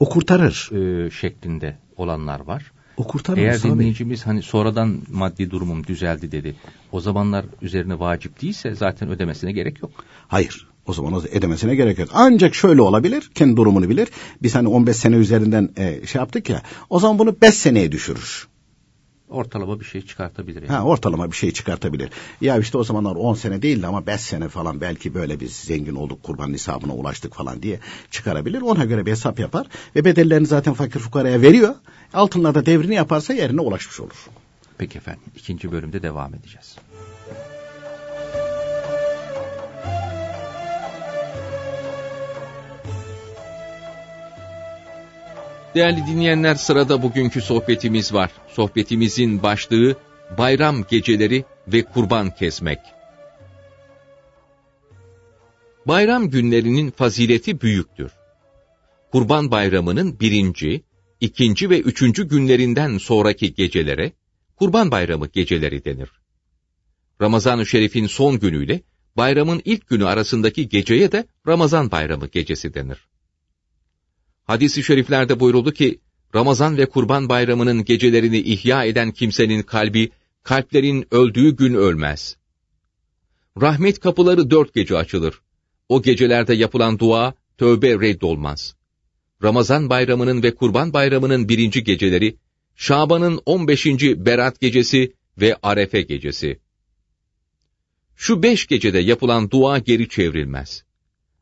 [0.00, 0.70] O kurtarır.
[0.72, 2.72] E, şeklinde olanlar var.
[3.00, 3.38] O kurtarır.
[3.38, 6.54] Eğer dinleyicimiz hani sonradan maddi durumum düzeldi dedi.
[6.92, 9.90] O zamanlar üzerine vacip değilse zaten ödemesine gerek yok.
[10.28, 10.66] Hayır.
[10.86, 12.08] O zaman o ödemesine gerek yok.
[12.12, 14.08] Ancak şöyle olabilir, kendi durumunu bilir.
[14.42, 18.48] Biz hani 15 sene üzerinden e, şey yaptık ya, o zaman bunu 5 seneye düşürür.
[19.30, 20.62] Ortalama bir şey çıkartabilir.
[20.62, 20.72] Yani.
[20.72, 22.10] Ha, ortalama bir şey çıkartabilir.
[22.40, 25.94] Ya işte o zamanlar 10 sene değildi ama 5 sene falan belki böyle biz zengin
[25.94, 28.60] olduk kurban nisabına ulaştık falan diye çıkarabilir.
[28.60, 29.66] Ona göre bir hesap yapar
[29.96, 31.74] ve bedellerini zaten fakir fukaraya veriyor.
[32.14, 34.26] Altınlarda devrini yaparsa yerine ulaşmış olur.
[34.78, 36.76] Peki efendim ikinci bölümde devam edeceğiz.
[45.74, 48.30] Değerli dinleyenler sırada bugünkü sohbetimiz var.
[48.48, 49.96] Sohbetimizin başlığı
[50.38, 52.78] bayram geceleri ve kurban kesmek.
[55.86, 58.12] Bayram günlerinin fazileti büyüktür.
[59.12, 60.82] Kurban bayramının birinci,
[61.20, 64.12] ikinci ve üçüncü günlerinden sonraki gecelere,
[64.56, 66.10] Kurban Bayramı geceleri denir.
[67.20, 68.82] Ramazan-ı Şerif'in son günüyle
[69.16, 73.09] bayramın ilk günü arasındaki geceye de Ramazan Bayramı gecesi denir.
[74.50, 76.00] Hadis-i şeriflerde buyuruldu ki,
[76.34, 80.10] Ramazan ve Kurban Bayramı'nın gecelerini ihya eden kimsenin kalbi,
[80.42, 82.36] kalplerin öldüğü gün ölmez.
[83.60, 85.40] Rahmet kapıları dört gece açılır.
[85.88, 88.74] O gecelerde yapılan dua, tövbe reddolmaz.
[89.42, 92.36] Ramazan bayramının ve Kurban bayramının birinci geceleri,
[92.76, 93.86] Şaban'ın 15.
[94.02, 96.60] Berat gecesi ve Arefe gecesi.
[98.16, 100.84] Şu beş gecede yapılan dua geri çevrilmez.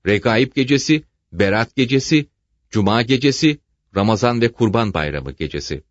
[0.06, 2.26] Regaib gecesi, Berat gecesi,
[2.70, 3.58] Cuma gecesi,
[3.96, 5.82] Ramazan ve Kurban bayramı gecesi.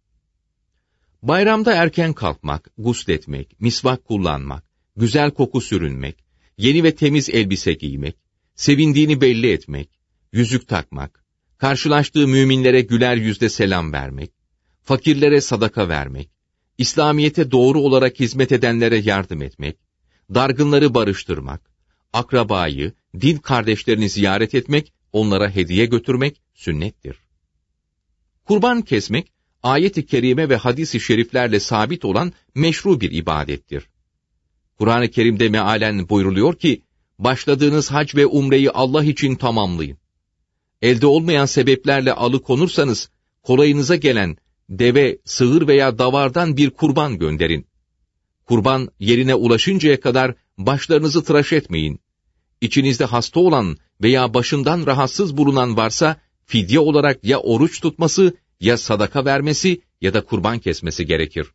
[1.24, 4.63] Bayramda erken kalkmak, gusletmek, misvak kullanmak,
[4.96, 6.26] güzel koku sürünmek,
[6.58, 8.16] yeni ve temiz elbise giymek,
[8.56, 9.90] sevindiğini belli etmek,
[10.32, 11.26] yüzük takmak,
[11.58, 14.32] karşılaştığı müminlere güler yüzde selam vermek,
[14.84, 16.30] fakirlere sadaka vermek,
[16.78, 19.78] İslamiyete doğru olarak hizmet edenlere yardım etmek,
[20.34, 21.72] dargınları barıştırmak,
[22.13, 27.17] akrabayı, din kardeşlerini ziyaret etmek, onlara hediye götürmek sünnettir.
[28.46, 29.32] Kurban kesmek,
[29.63, 33.89] ayet-i kerime ve hadis-i şeriflerle sabit olan meşru bir ibadettir.
[34.78, 36.82] Kur'an-ı Kerim'de mealen buyruluyor ki,
[37.20, 39.98] başladığınız hac ve umreyi Allah için tamamlayın.
[40.82, 43.10] Elde olmayan sebeplerle alıkonursanız,
[43.43, 44.38] kolayınıza gelen
[44.70, 47.67] deve, sığır veya davardan bir kurban gönderin.
[48.46, 52.00] Kurban yerine ulaşıncaya kadar başlarınızı tıraş etmeyin.
[52.62, 59.26] İçinizde hasta olan veya başından rahatsız bulunan varsa, fidye olarak ya oruç tutması, ya sadaka
[59.26, 61.48] vermesi ya da kurban kesmesi gerekir.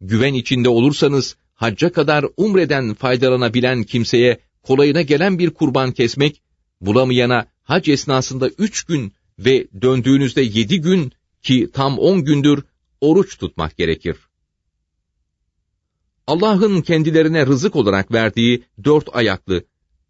[0.00, 6.42] Güven içinde olursanız, hacca kadar umreden faydalanabilen kimseye kolayına gelen bir kurban kesmek,
[6.80, 12.64] bulamayana hac esnasında üç gün ve döndüğünüzde yedi gün ki tam on gündür
[13.00, 14.16] oruç tutmak gerekir.
[16.26, 19.64] Allah'ın kendilerine rızık olarak verdiği dört ayaklı,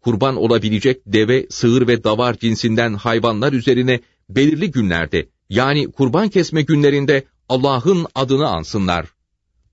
[0.05, 7.23] kurban olabilecek deve, sığır ve davar cinsinden hayvanlar üzerine belirli günlerde, yani kurban kesme günlerinde
[7.49, 9.07] Allah'ın adını ansınlar.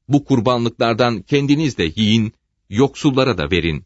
[0.09, 2.33] Bu kurbanlıklardan kendiniz de yiyin,
[2.71, 3.85] yoksullara da verin.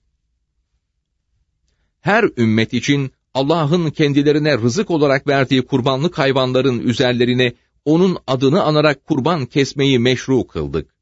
[2.00, 7.52] her ümmet için Allah'ın kendilerine rızık olarak verdiği kurbanlık hayvanların üzerlerine
[7.84, 10.94] onun adını anarak kurban kesmeyi meşru kıldık.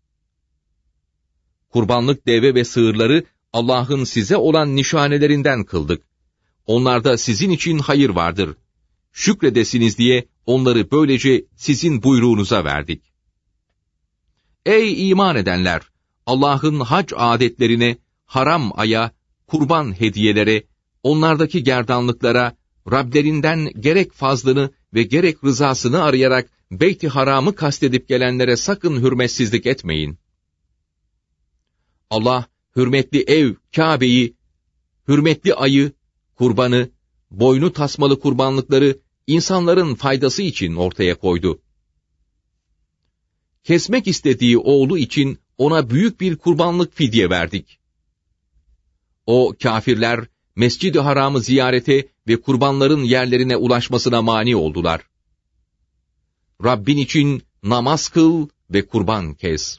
[1.68, 6.02] Kurbanlık deve ve sığırları Allah'ın size olan nişanelerinden kıldık.
[6.66, 8.56] Onlarda sizin için hayır vardır.
[9.12, 13.02] Şükredesiniz diye onları böylece sizin buyruğunuza verdik.
[14.66, 15.82] Ey iman edenler!
[16.26, 19.10] Allah'ın hac adetlerine, haram aya,
[19.46, 20.64] kurban hediyelere,
[21.02, 22.56] onlardaki gerdanlıklara,
[22.92, 30.18] Rablerinden gerek fazlını ve gerek rızasını arayarak Beyt-i Haram'ı kastedip gelenlere sakın hürmetsizlik etmeyin.
[32.10, 34.34] Allah, hürmetli ev, Kabe'yi,
[35.08, 35.92] hürmetli ayı,
[36.34, 36.90] kurbanı,
[37.30, 41.60] boynu tasmalı kurbanlıkları insanların faydası için ortaya koydu.
[43.64, 47.78] Kesmek istediği oğlu için ona büyük bir kurbanlık fidye verdik.
[49.26, 50.20] O kafirler,
[50.56, 55.08] Mescid-i Haram'ı ziyarete ve kurbanların yerlerine ulaşmasına mani oldular.
[56.64, 59.78] Rabbin için namaz kıl ve kurban kes.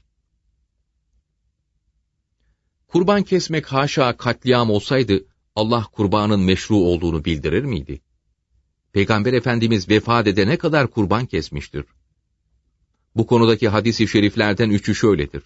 [2.95, 8.01] Kurban kesmek haşa katliam olsaydı, Allah kurbanın meşru olduğunu bildirir miydi?
[8.93, 11.85] Peygamber Efendimiz vefat edene kadar kurban kesmiştir.
[13.15, 15.43] Bu konudaki hadis-i şeriflerden üçü şöyledir.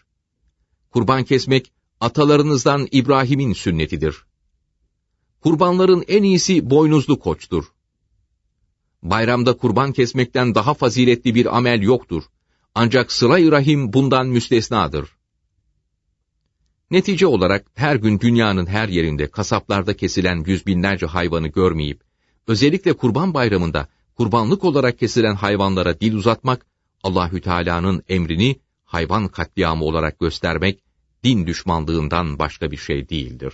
[0.92, 4.16] Kurban kesmek, atalarınızdan İbrahim'in sünnetidir.
[5.42, 7.66] Kurbanların en iyisi boynuzlu koçtur.
[9.04, 12.24] Bayramda kurban kesmekten daha faziletli bir amel yoktur.
[12.76, 15.19] Ancak sıla rahim bundan müstesnadır.
[16.91, 22.02] Netice olarak her gün dünyanın her yerinde kasaplarda kesilen yüz binlerce hayvanı görmeyip,
[22.47, 26.65] özellikle kurban bayramında kurbanlık olarak kesilen hayvanlara dil uzatmak,
[27.04, 30.84] Allahü Teala'nın emrini hayvan katliamı olarak göstermek,
[31.23, 33.54] din düşmanlığından başka bir şey değildir.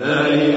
[0.00, 0.54] Ey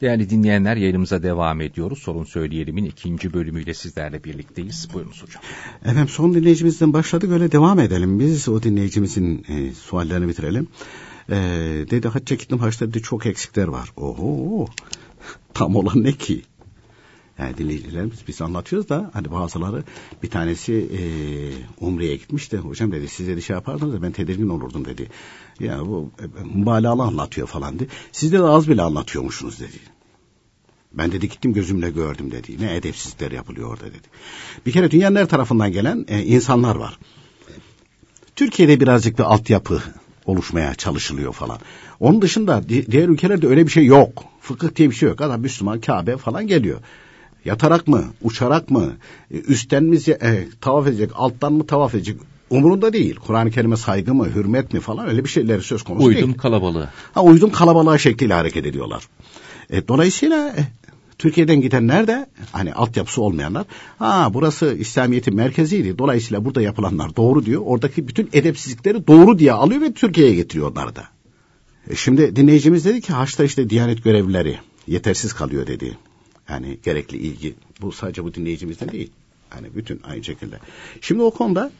[0.00, 1.98] Değerli dinleyenler yayınımıza devam ediyoruz.
[1.98, 4.88] Sorun Söyleyelim'in ikinci bölümüyle sizlerle birlikteyiz.
[4.94, 5.42] Buyurunuz hocam.
[5.82, 8.20] Efendim son dinleyicimizden başladık öyle devam edelim.
[8.20, 10.68] Biz o dinleyicimizin e, suallerini bitirelim.
[11.30, 11.36] Ee,
[11.90, 13.92] dedi hacca gittim haçta dedi çok eksikler var.
[13.96, 14.66] Oho
[15.54, 16.42] tam olan ne ki?
[17.40, 19.84] Yani dinleyicilerimiz biz anlatıyoruz da hani bazıları
[20.22, 21.00] bir tanesi e,
[21.84, 25.08] Umre'ye gitmiş de hocam dedi siz dedi şey yapardınız da ben tedirgin olurdum dedi.
[25.60, 27.88] Ya bu e, mübalağalı anlatıyor falan dedi.
[28.12, 29.78] Siz de az bile anlatıyormuşsunuz dedi.
[30.92, 32.56] Ben dedi gittim gözümle gördüm dedi.
[32.60, 34.08] Ne edepsizlikler yapılıyor orada dedi.
[34.66, 36.98] Bir kere dünyanın her tarafından gelen e, insanlar var.
[38.36, 39.82] Türkiye'de birazcık bir altyapı
[40.26, 41.58] oluşmaya çalışılıyor falan.
[42.00, 44.24] Onun dışında diğer ülkelerde öyle bir şey yok.
[44.40, 45.20] Fıkıh diye bir şey yok.
[45.20, 46.80] Adam Müslüman Kabe falan geliyor.
[47.44, 48.92] Yatarak mı, uçarak mı,
[49.30, 52.16] e, üstten mi e, tavaf edecek, alttan mı tavaf edecek
[52.50, 53.16] umurunda değil.
[53.16, 56.26] Kur'an-ı Kerim'e saygı mı, hürmet mi falan öyle bir şeyler söz konusu uydum değil.
[56.26, 56.88] Uydum kalabalığı.
[57.14, 59.08] Ha, uydum kalabalığa şekliyle hareket ediyorlar.
[59.70, 60.60] E, dolayısıyla e,
[61.18, 63.64] Türkiye'den gidenler de hani altyapısı olmayanlar
[63.98, 65.98] ha burası İslamiyet'in merkeziydi.
[65.98, 67.62] Dolayısıyla burada yapılanlar doğru diyor.
[67.64, 71.04] Oradaki bütün edepsizlikleri doğru diye alıyor ve Türkiye'ye getiriyor onları da.
[71.90, 75.98] E şimdi dinleyicimiz dedi ki haçta işte diyanet görevlileri yetersiz kalıyor dedi.
[76.50, 77.54] Yani gerekli ilgi.
[77.80, 79.10] Bu sadece bu dinleyicimizden değil.
[79.50, 80.58] Hani bütün aynı şekilde.
[81.00, 81.70] Şimdi o konuda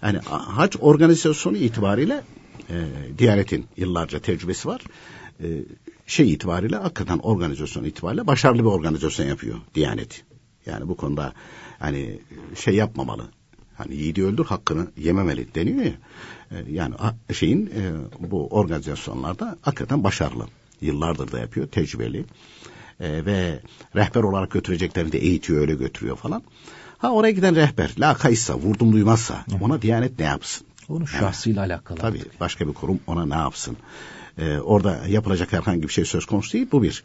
[0.00, 2.22] hani hac organizasyonu itibariyle
[2.70, 2.86] e,
[3.18, 4.82] Diyanet'in yıllarca tecrübesi var.
[5.42, 5.46] E,
[6.06, 10.24] şey itibariyle hakikaten organizasyon itibariyle başarılı bir organizasyon yapıyor Diyanet.
[10.66, 11.32] Yani bu konuda
[11.78, 12.18] hani
[12.54, 13.24] şey yapmamalı.
[13.74, 15.92] Hani yiğidi öldür hakkını yememeli deniyor ya.
[16.50, 16.94] E, yani
[17.32, 20.46] şeyin e, bu organizasyonlarda hakikaten başarılı.
[20.80, 22.24] Yıllardır da yapıyor, tecrübeli.
[23.00, 23.60] Ve
[23.96, 26.42] rehber olarak götüreceklerini de eğitiyor, öyle götürüyor falan.
[26.98, 30.66] Ha oraya giden rehber la kaysa, vurdum duymazsa ona Diyanet ne yapsın?
[30.88, 31.98] Onun şahsıyla yani, alakalı.
[31.98, 33.76] Tabii başka bir kurum ona ne yapsın?
[34.38, 36.66] Ee, orada yapılacak herhangi bir şey söz konusu değil.
[36.72, 37.04] Bu bir.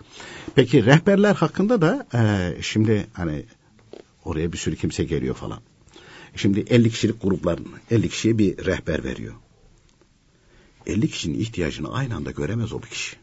[0.56, 3.46] Peki rehberler hakkında da e, şimdi hani
[4.26, 5.60] oraya bir sürü kimse geliyor falan.
[6.36, 9.34] Şimdi 50 kişilik grupların 50 kişiye bir rehber veriyor.
[10.86, 13.16] 50 kişinin ihtiyacını aynı anda göremez o bir kişi.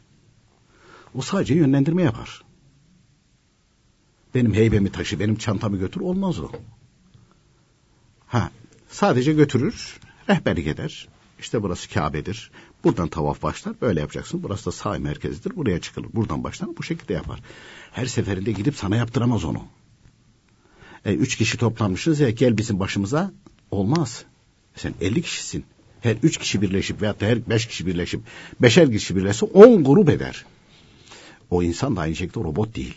[1.14, 2.42] O sadece yönlendirme yapar.
[4.34, 6.50] Benim heybemi taşı, benim çantamı götür olmaz o.
[8.26, 8.50] Ha,
[8.88, 11.08] sadece götürür, rehberlik eder.
[11.38, 12.50] İşte burası Kabe'dir.
[12.84, 13.74] Buradan tavaf başlar.
[13.80, 14.42] Böyle yapacaksın.
[14.42, 15.56] Burası da sağ merkezidir.
[15.56, 16.08] Buraya çıkılır.
[16.12, 16.70] Buradan başlar.
[16.78, 17.40] Bu şekilde yapar.
[17.92, 19.64] Her seferinde gidip sana yaptıramaz onu.
[21.04, 23.32] E, üç kişi toplanmışız ya gel bizim başımıza.
[23.70, 24.24] Olmaz.
[24.76, 25.64] Sen elli kişisin.
[26.00, 28.20] Her üç kişi birleşip veyahut da her beş kişi birleşip
[28.60, 30.44] beşer kişi birleşse on grup eder.
[31.50, 32.94] O insan da aynı şekilde robot değil.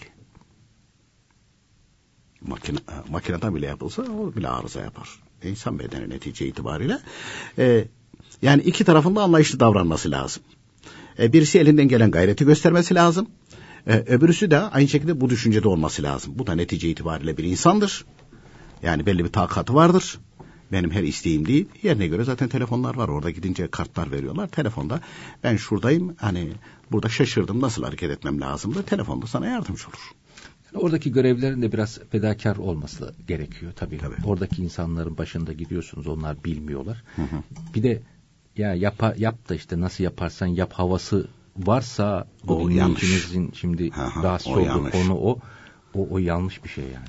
[2.47, 2.79] Makine,
[3.10, 5.10] makineden bile yapılsa o bile arıza yapar.
[5.43, 6.99] İnsan bedeni netice itibariyle.
[7.58, 7.88] E,
[8.41, 10.43] yani iki tarafın da anlayışlı davranması lazım.
[11.19, 13.27] E, birisi elinden gelen gayreti göstermesi lazım.
[13.88, 16.34] E, öbürüsü de aynı şekilde bu düşüncede olması lazım.
[16.36, 18.05] Bu da netice itibariyle bir insandır.
[18.84, 20.19] Yani belli bir takatı vardır.
[20.71, 21.65] Benim her isteğim değil.
[21.84, 23.08] Yerine göre zaten telefonlar var.
[23.08, 24.47] Orada gidince kartlar veriyorlar.
[24.47, 25.01] Telefonda
[25.43, 26.15] ben şuradayım.
[26.19, 26.51] Hani
[26.91, 27.62] burada şaşırdım.
[27.62, 30.12] Nasıl hareket etmem lazım da telefonda sana yardımcı olur.
[30.75, 33.97] Oradaki görevlerin de biraz fedakar olması gerekiyor tabii.
[33.97, 34.15] tabii.
[34.25, 36.07] Oradaki insanların başında gidiyorsunuz.
[36.07, 37.03] Onlar bilmiyorlar.
[37.15, 37.43] Hı hı.
[37.75, 38.01] Bir de
[38.57, 44.51] ya yap, yap da işte nasıl yaparsan yap havası varsa o dinleyicinizin şimdi Aha, rahatsız
[44.51, 44.91] olduğu yanlış.
[44.91, 45.39] konu o,
[45.93, 46.07] o.
[46.09, 47.07] O yanlış bir şey yani.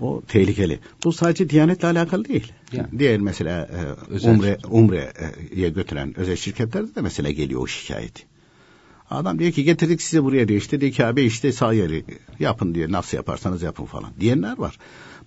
[0.00, 0.78] O tehlikeli.
[1.04, 2.52] Bu sadece Diyanet'le alakalı değil.
[2.72, 2.86] Yani.
[2.98, 3.68] Diğer mesela
[4.12, 8.26] e, Umre, Umre'ye götüren özel şirketlerde de mesela geliyor o şikayet.
[9.10, 12.04] Adam diyor ki getirdik size buraya diyor işte diyor ki abi işte sağ yeri
[12.38, 14.78] yapın diyor nasıl yaparsanız yapın falan diyenler var.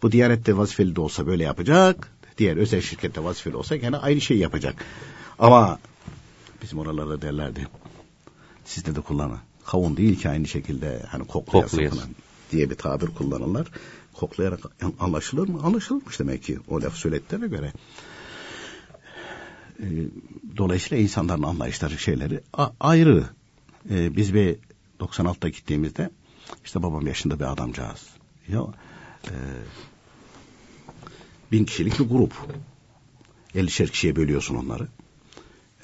[0.01, 2.11] Bu Diyanet'te vazifeli de olsa böyle yapacak.
[2.37, 4.85] Diğer özel şirkette vazifeli olsa gene aynı şeyi yapacak.
[5.39, 5.79] Ama
[6.61, 7.67] bizim oralarda derlerdi.
[8.65, 9.37] Sizde de kullanın.
[9.65, 12.09] Kavun değil ki aynı şekilde hani koklayasın falan
[12.51, 13.67] diye bir tabir kullanırlar.
[14.13, 14.59] Koklayarak
[14.99, 15.59] anlaşılır mı?
[15.63, 17.73] Anlaşılmış demek ki o laf söylediklerine göre.
[19.79, 19.85] Ee,
[20.57, 22.41] dolayısıyla insanların anlayışları şeyleri
[22.79, 23.25] ayrı.
[23.89, 24.57] Ee, biz bir
[24.99, 26.09] 96'da gittiğimizde
[26.65, 28.07] işte babam yaşında bir adamcağız.
[28.47, 28.61] Ya,
[29.25, 29.33] e,
[31.51, 32.33] bin kişilik bir grup.
[33.55, 34.87] 50'şer kişiye bölüyorsun onları.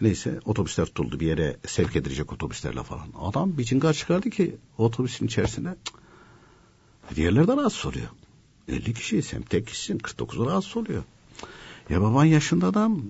[0.02, 3.08] Neyse otobüsler tutuldu bir yere sevk edilecek otobüslerle falan.
[3.22, 5.76] Adam bir cingar çıkardı ki otobüsün içerisinde
[7.16, 8.08] diğerleri de rahatsız oluyor.
[8.68, 11.04] 50 kişi sen tek kişisin 49 rahatsız oluyor.
[11.90, 13.02] Ya baban yaşında adam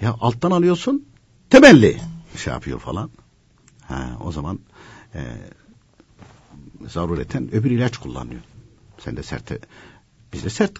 [0.00, 1.06] ya alttan alıyorsun
[1.50, 2.00] temelli
[2.36, 3.10] şey yapıyor falan.
[3.90, 4.60] Ha, o zaman
[5.14, 5.20] e,
[6.86, 8.40] zarureten öbür ilaç kullanıyor.
[8.98, 9.52] Sen de sert
[10.32, 10.78] biz de sert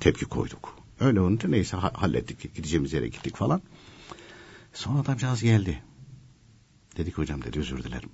[0.00, 0.78] tepki koyduk.
[1.00, 3.62] Öyle olunca neyse hallettik gideceğimiz yere gittik falan.
[4.72, 5.82] Sonra adamcağız geldi.
[6.96, 8.10] Dedik hocam dedi özür dilerim.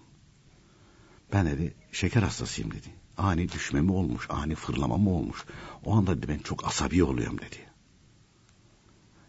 [1.33, 2.89] Ben dedi şeker hastasıyım dedi.
[3.19, 5.45] Ani düşme mi olmuş, ani fırlama mı olmuş.
[5.85, 7.57] O anda dedi ben çok asabi oluyorum dedi.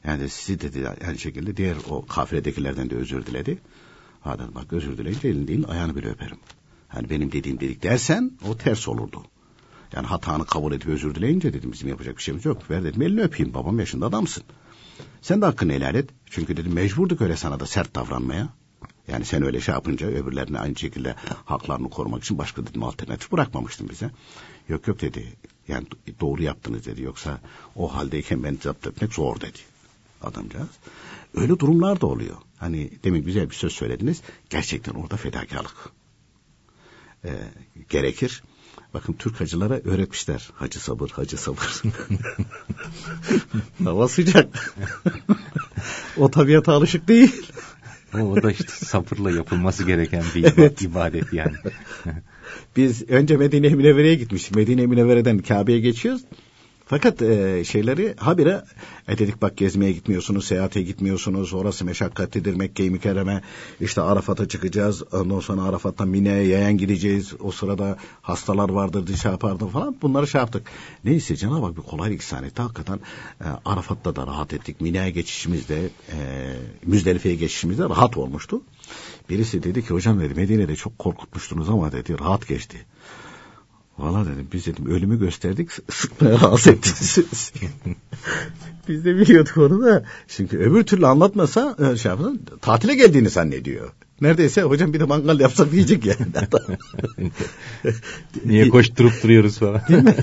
[0.03, 3.59] Yani sizi dedi aynı şekilde diğer o kafiledekilerden de özür diledi.
[4.21, 6.37] Ha dedim bak özür dileyince elin değil ayağını bile öperim.
[6.87, 9.23] Hani benim dediğim dedik dersen o ters olurdu.
[9.93, 12.69] Yani hatanı kabul edip özür dileyince dedim bizim yapacak bir şeyimiz yok.
[12.69, 14.43] Ver dedim elini öpeyim babam yaşında adamsın.
[15.21, 16.09] Sen de hakkını helal et.
[16.25, 18.49] Çünkü dedim mecburduk öyle sana da sert davranmaya.
[19.07, 21.15] Yani sen öyle şey yapınca öbürlerine aynı şekilde
[21.45, 24.11] haklarını korumak için başka dedim alternatif bırakmamıştın bize.
[24.69, 25.33] Yok yok dedi.
[25.67, 25.87] Yani
[26.19, 27.01] doğru yaptınız dedi.
[27.01, 27.39] Yoksa
[27.75, 29.57] o haldeyken ben zapt etmek zor dedi
[30.23, 30.69] adamcağız.
[31.35, 32.35] Öyle durumlar da oluyor.
[32.57, 34.21] Hani demin güzel bir söz söylediniz.
[34.49, 35.89] Gerçekten orada fedakarlık
[37.25, 37.29] e,
[37.89, 38.43] gerekir.
[38.93, 40.49] Bakın Türk hacılara öğretmişler.
[40.55, 41.81] Hacı sabır, hacı sabır.
[43.83, 44.75] Hava sıcak.
[46.17, 47.51] o tabiata alışık değil.
[48.13, 50.81] O da işte sabırla yapılması gereken bir evet.
[50.81, 51.55] ibadet yani.
[52.77, 54.55] Biz önce Medine-i Münevvere'ye gitmiştik.
[54.55, 56.21] Medine-i Münevvere'den Kabe'ye geçiyoruz.
[56.91, 58.63] Fakat e, şeyleri habire
[59.07, 61.53] e dedik bak gezmeye gitmiyorsunuz, seyahate gitmiyorsunuz.
[61.53, 63.41] Orası meşakkatlidir Mekke-i Mükerreme.
[63.81, 65.03] İşte Arafat'a çıkacağız.
[65.13, 67.33] Ondan sonra Arafat'tan Mine'ye yayan gideceğiz.
[67.39, 69.95] O sırada hastalar vardır, şey yapardı falan.
[70.01, 70.67] Bunları şey yaptık.
[71.03, 72.61] Neyse Cenab-ı Hak bir kolaylık ihsan etti.
[72.61, 72.99] Hakikaten
[73.41, 74.81] e, Arafat'ta da rahat ettik.
[74.81, 76.17] Mine'ye geçişimizde, e,
[76.85, 78.61] Müzdelife'ye geçişimizde rahat olmuştu.
[79.29, 82.85] Birisi dedi ki hocam dedi Medine'de çok korkutmuştunuz ama dedi rahat geçti.
[83.97, 87.53] Valla dedim biz dedim ölümü gösterdik sıkmaya rahatsız ettiniz.
[88.87, 90.05] biz de biliyorduk onu da.
[90.27, 93.91] Çünkü öbür türlü anlatmasa e, şey yapsın, tatile geldiğini zannediyor.
[94.21, 96.27] Neredeyse hocam bir de mangal yapsak diyecek yani.
[98.45, 99.81] Niye koşturup duruyoruz falan.
[99.89, 100.15] Değil mi?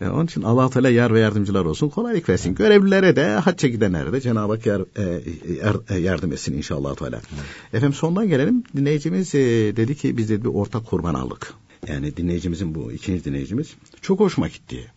[0.00, 1.88] Yani e, onun için allah Teala yar ve yardımcılar olsun.
[1.88, 2.54] Kolaylık versin.
[2.54, 5.22] Görevlilere de hacca gidenlere de Cenab-ı Hak yar, e,
[5.64, 7.16] yar, e, yardım etsin inşallah Teala.
[7.16, 7.24] Evet.
[7.72, 8.64] Efendim sondan gelelim.
[8.76, 9.38] Dinleyicimiz e,
[9.76, 11.54] dedi ki biz de bir ortak kurban aldık.
[11.88, 14.92] Yani dinleyicimizin bu ikinci dinleyicimiz çok hoşuma gitti.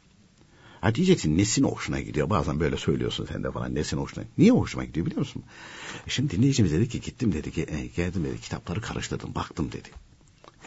[0.82, 2.30] Ha diyeceksin nesin hoşuna gidiyor.
[2.30, 4.24] Bazen böyle söylüyorsun sen de falan nesin hoşuna.
[4.38, 5.44] Niye hoşuma gidiyor biliyor musun?
[6.08, 9.90] E şimdi dinleyicimiz dedi ki gittim dedi ki e, geldim dedi kitapları karıştırdım baktım dedi.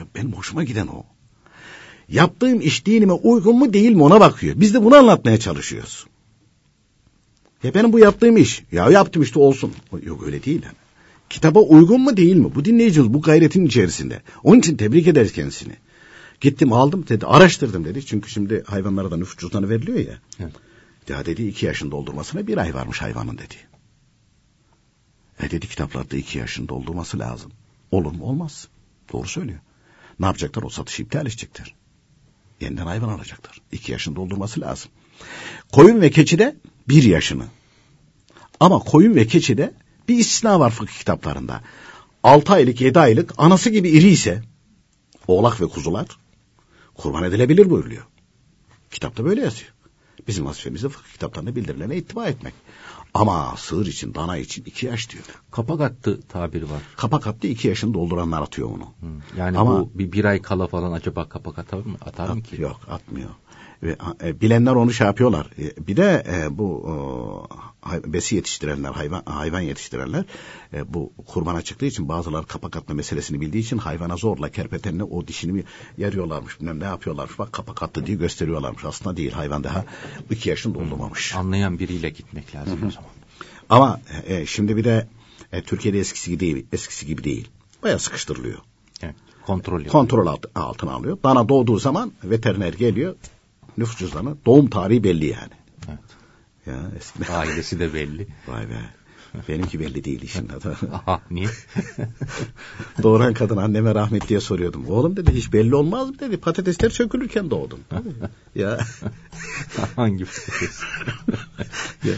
[0.01, 1.05] Ya benim hoşuma giden o.
[2.09, 4.61] Yaptığım iş dinime uygun mu değil mi ona bakıyor.
[4.61, 6.07] Biz de bunu anlatmaya çalışıyoruz.
[7.63, 8.63] Ya benim bu yaptığım iş.
[8.73, 9.73] Ya yaptım işte olsun.
[10.03, 10.63] Yok öyle değil.
[10.65, 10.75] Yani.
[11.31, 12.55] Kitaba uygun mu değil mi?
[12.55, 14.23] Bu dinleyicimiz bu gayretin içerisinde.
[14.45, 15.73] Onun için tebrik ederiz kendisini.
[16.41, 18.07] Gittim aldım dedi araştırdım dedi.
[18.07, 20.19] Çünkü şimdi hayvanlara da nüfus cüzdanı veriliyor ya.
[20.41, 20.53] Evet.
[21.09, 23.55] Ya dedi iki yaşın doldurmasına bir ay varmış hayvanın dedi.
[25.43, 27.53] E dedi kitaplarda iki yaşın doldurması lazım.
[27.91, 28.69] Olur mu olmaz.
[29.13, 29.61] Doğru söylüyor.
[30.21, 31.75] Ne yapacaklar o satışı iptal edecekler.
[32.61, 33.61] Yeniden hayvan alacaklar.
[33.73, 34.91] İki yaşın doldurması lazım.
[35.73, 36.57] Koyun ve keçide
[36.89, 37.45] bir yaşını.
[38.61, 39.75] Ama koyun ve keçide
[40.09, 41.63] bir istisna var fıkıh kitaplarında.
[42.23, 44.43] Altı aylık yedi aylık anası gibi iri ise
[45.29, 46.07] oğlak ve kuzular
[46.97, 48.07] kurban edilebilir buyuruyor.
[48.91, 49.73] Kitapta böyle yazıyor.
[50.29, 52.55] Bizim vazifemiz de fıkıh kitaplarında bildirilene ittiba etmek.
[53.15, 55.25] Ama sığır için, dana için iki yaş diyor.
[55.51, 56.83] Kapak attı tabiri var.
[56.97, 58.89] Kapak attı iki yaşını dolduranlar atıyor onu.
[59.37, 61.97] Yani Ama, bu bir, bir ay kala falan acaba kapak atar mı?
[62.07, 62.63] Atar mı ki?
[62.63, 63.31] Yok atmıyor.
[64.25, 65.51] E, bilenler onu şey yapıyorlar.
[65.59, 67.49] E, bir de e, bu
[68.07, 70.25] besi yetiştirenler, hayvan hayvan yetiştirenler
[70.89, 75.65] bu kurbana çıktığı için bazıları kapak atma meselesini bildiği için hayvana zorla kerpetenle o dişini
[75.99, 76.61] yarıyorlarmış.
[76.61, 77.39] Bilmem ne yapıyorlarmış.
[77.39, 78.85] Bak kapak attı diye gösteriyorlarmış.
[78.85, 79.33] Aslında değil.
[79.33, 79.85] Hayvan daha
[80.31, 81.35] iki yaşını doldurmamış.
[81.35, 83.11] Anlayan biriyle gitmek lazım o zaman.
[83.69, 85.09] Ama e, şimdi bir de
[85.53, 86.67] e, Türkiye'de eskisi gibi değil.
[86.73, 87.49] Eskisi gibi değil.
[87.83, 88.59] Baya sıkıştırılıyor.
[89.03, 89.15] Evet.
[89.47, 89.93] Kontrol yapıyor.
[89.93, 91.19] Kontrol alt, altına alıyor.
[91.25, 93.15] Dana doğduğu zaman veteriner geliyor
[93.79, 95.53] nüfus cüzdanı doğum tarihi belli yani.
[95.89, 95.99] Evet.
[96.67, 97.33] Ya eskiden.
[97.35, 98.27] Ailesi de belli.
[98.49, 98.79] Vay be.
[99.49, 100.77] Benimki belli değil işin adı.
[100.93, 101.49] Aha niye?
[103.03, 104.89] Doğuran kadın anneme rahmet diye soruyordum.
[104.89, 106.37] Oğlum dedi hiç belli olmaz mı dedi.
[106.37, 107.81] Patatesler çökülürken doğdum.
[108.55, 108.79] ya.
[109.97, 110.81] Hangi patates?
[112.05, 112.15] ya.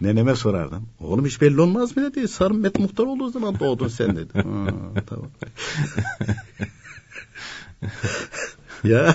[0.00, 0.86] Neneme sorardım.
[1.00, 2.28] Oğlum hiç belli olmaz mı dedi.
[2.28, 4.32] Sarmet muhtar olduğu zaman doğdun sen dedi.
[4.34, 4.42] Ha,
[5.06, 5.30] tamam.
[8.84, 9.14] Ya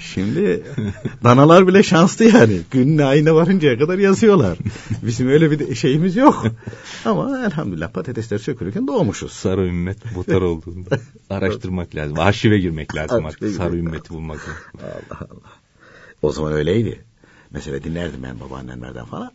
[0.00, 0.62] Şimdi
[1.24, 2.60] danalar bile şanslı yani.
[2.70, 4.58] Günün ayına varıncaya kadar yazıyorlar.
[5.02, 6.46] Bizim öyle bir şeyimiz yok.
[7.04, 9.32] Ama elhamdülillah patatesler sökülürken doğmuşuz.
[9.32, 10.98] Sarı ümmet mutar olduğunda
[11.30, 12.18] araştırmak lazım.
[12.18, 13.50] Arşive girmek lazım artık.
[13.50, 14.54] Sarı ümmeti bulmak lazım.
[14.82, 15.52] Allah Allah.
[16.22, 17.04] O zaman öyleydi.
[17.50, 19.32] Mesela dinlerdim ben babaannemlerden falan.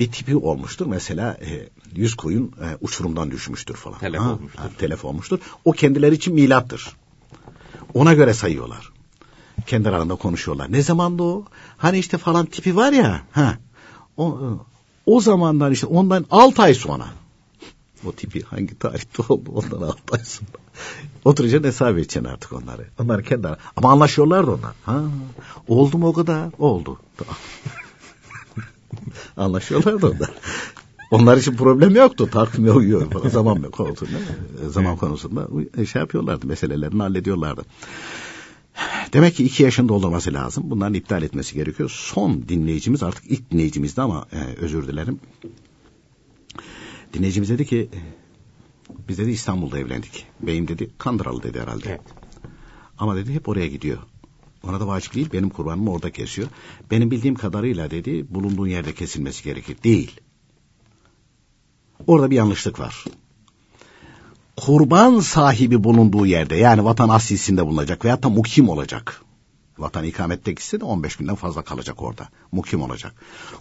[0.00, 0.86] Bir tipi olmuştur.
[0.86, 3.98] Mesela e, yüz koyun e, uçurumdan düşmüştür falan.
[3.98, 4.58] Telef ha, olmuştur.
[4.58, 5.38] Ha, telef olmuştur.
[5.64, 6.96] O kendileri için milattır.
[7.94, 8.92] Ona göre sayıyorlar.
[9.66, 10.72] Kendi aralarında konuşuyorlar.
[10.72, 11.44] Ne zamanda o?
[11.76, 13.22] Hani işte falan tipi var ya.
[13.32, 13.58] Ha.
[14.16, 14.38] O,
[15.06, 17.06] o zamandan işte ondan altı ay sonra.
[18.06, 20.50] O tipi hangi tarihte oldu ondan altı ay sonra.
[21.24, 22.86] Oturacaksın hesap edeceksin artık onları.
[22.98, 23.58] Onlar kendi ara.
[23.76, 24.72] Ama anlaşıyorlar da onlar.
[24.84, 25.02] Ha.
[25.68, 26.50] Oldu mu o kadar?
[26.58, 27.00] Oldu.
[29.36, 30.30] Anlaşıyorlar da onlar.
[31.10, 32.28] Onlar için problem yoktu.
[32.32, 33.30] Takvime uyuyor.
[33.30, 34.18] zaman konusunda,
[34.68, 35.48] zaman konusunda
[35.86, 36.46] şey yapıyorlardı.
[36.46, 37.64] Meselelerini hallediyorlardı.
[39.12, 40.64] Demek ki iki yaşında olması lazım.
[40.66, 41.90] Bunların iptal etmesi gerekiyor.
[41.94, 45.20] Son dinleyicimiz artık ilk dinleyicimizdi ama e, özür dilerim.
[47.12, 47.88] Dinleyicimiz dedi ki
[49.08, 50.26] biz dedi İstanbul'da evlendik.
[50.40, 51.88] Beyim dedi Kandıralı dedi herhalde.
[51.88, 52.00] Evet.
[52.98, 53.98] Ama dedi hep oraya gidiyor.
[54.62, 55.28] Ona da vacip değil.
[55.32, 56.48] Benim kurbanımı orada kesiyor.
[56.90, 59.76] Benim bildiğim kadarıyla dedi bulunduğun yerde kesilmesi gerekir.
[59.84, 60.20] Değil.
[62.06, 63.04] Orada bir yanlışlık var.
[64.56, 69.20] Kurban sahibi bulunduğu yerde yani vatan aslisinde bulunacak veyahut da mukim olacak.
[69.78, 72.28] Vatan ikamette gitse de 15 günden fazla kalacak orada.
[72.52, 73.12] Mukim olacak.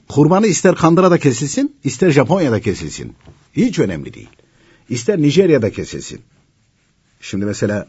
[0.08, 3.16] Kurbanı ister Kandıra'da kesilsin, ister Japonya'da kesilsin.
[3.54, 4.30] Hiç önemli değil.
[4.90, 6.22] İster Nijerya'da kesilsin.
[7.22, 7.88] Şimdi mesela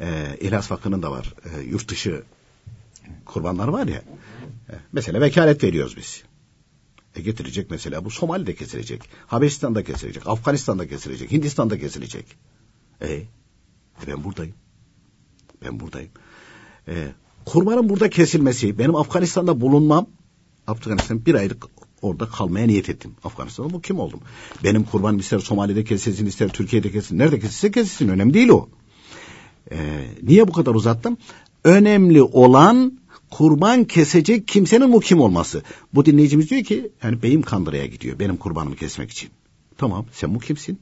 [0.00, 1.34] e, İhlas Vakfı'nın da var.
[1.44, 2.22] E, yurt dışı
[3.24, 4.02] kurbanlar var ya.
[4.68, 6.22] E, mesela vekalet veriyoruz biz.
[7.16, 9.02] E getirecek mesela bu Somali'de kesilecek.
[9.26, 10.22] Habeşistan'da kesilecek.
[10.26, 11.32] Afganistan'da kesilecek.
[11.32, 12.26] Hindistan'da kesilecek.
[13.00, 13.26] E, e
[14.06, 14.54] ben buradayım.
[15.64, 16.10] Ben buradayım.
[16.88, 17.08] E,
[17.44, 20.06] kurbanın burada kesilmesi, benim Afganistan'da bulunmam,
[20.66, 21.66] Afganistan bir aylık
[22.02, 23.14] orada kalmaya niyet ettim.
[23.24, 24.20] Afganistan'da bu kim oldum?
[24.64, 27.18] Benim kurbanım ister Somali'de kesilsin, ister Türkiye'de kesilsin.
[27.18, 28.08] Nerede kesilse kesilsin.
[28.08, 28.68] Önemli değil o.
[29.72, 31.16] Ee, niye bu kadar uzattım?
[31.64, 32.99] Önemli olan
[33.30, 35.62] kurban kesecek kimsenin mukim olması.
[35.94, 39.30] Bu dinleyicimiz diyor ki yani beyim Kandıra'ya gidiyor benim kurbanımı kesmek için.
[39.78, 40.80] Tamam sen mukimsin.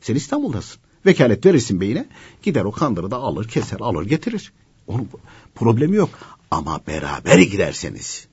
[0.00, 0.80] Sen İstanbul'dasın.
[1.06, 2.06] Vekalet verirsin beyine
[2.42, 4.52] gider o Kandıra'da alır keser alır getirir.
[4.86, 5.08] Onun
[5.54, 6.10] problemi yok.
[6.50, 8.26] Ama beraber giderseniz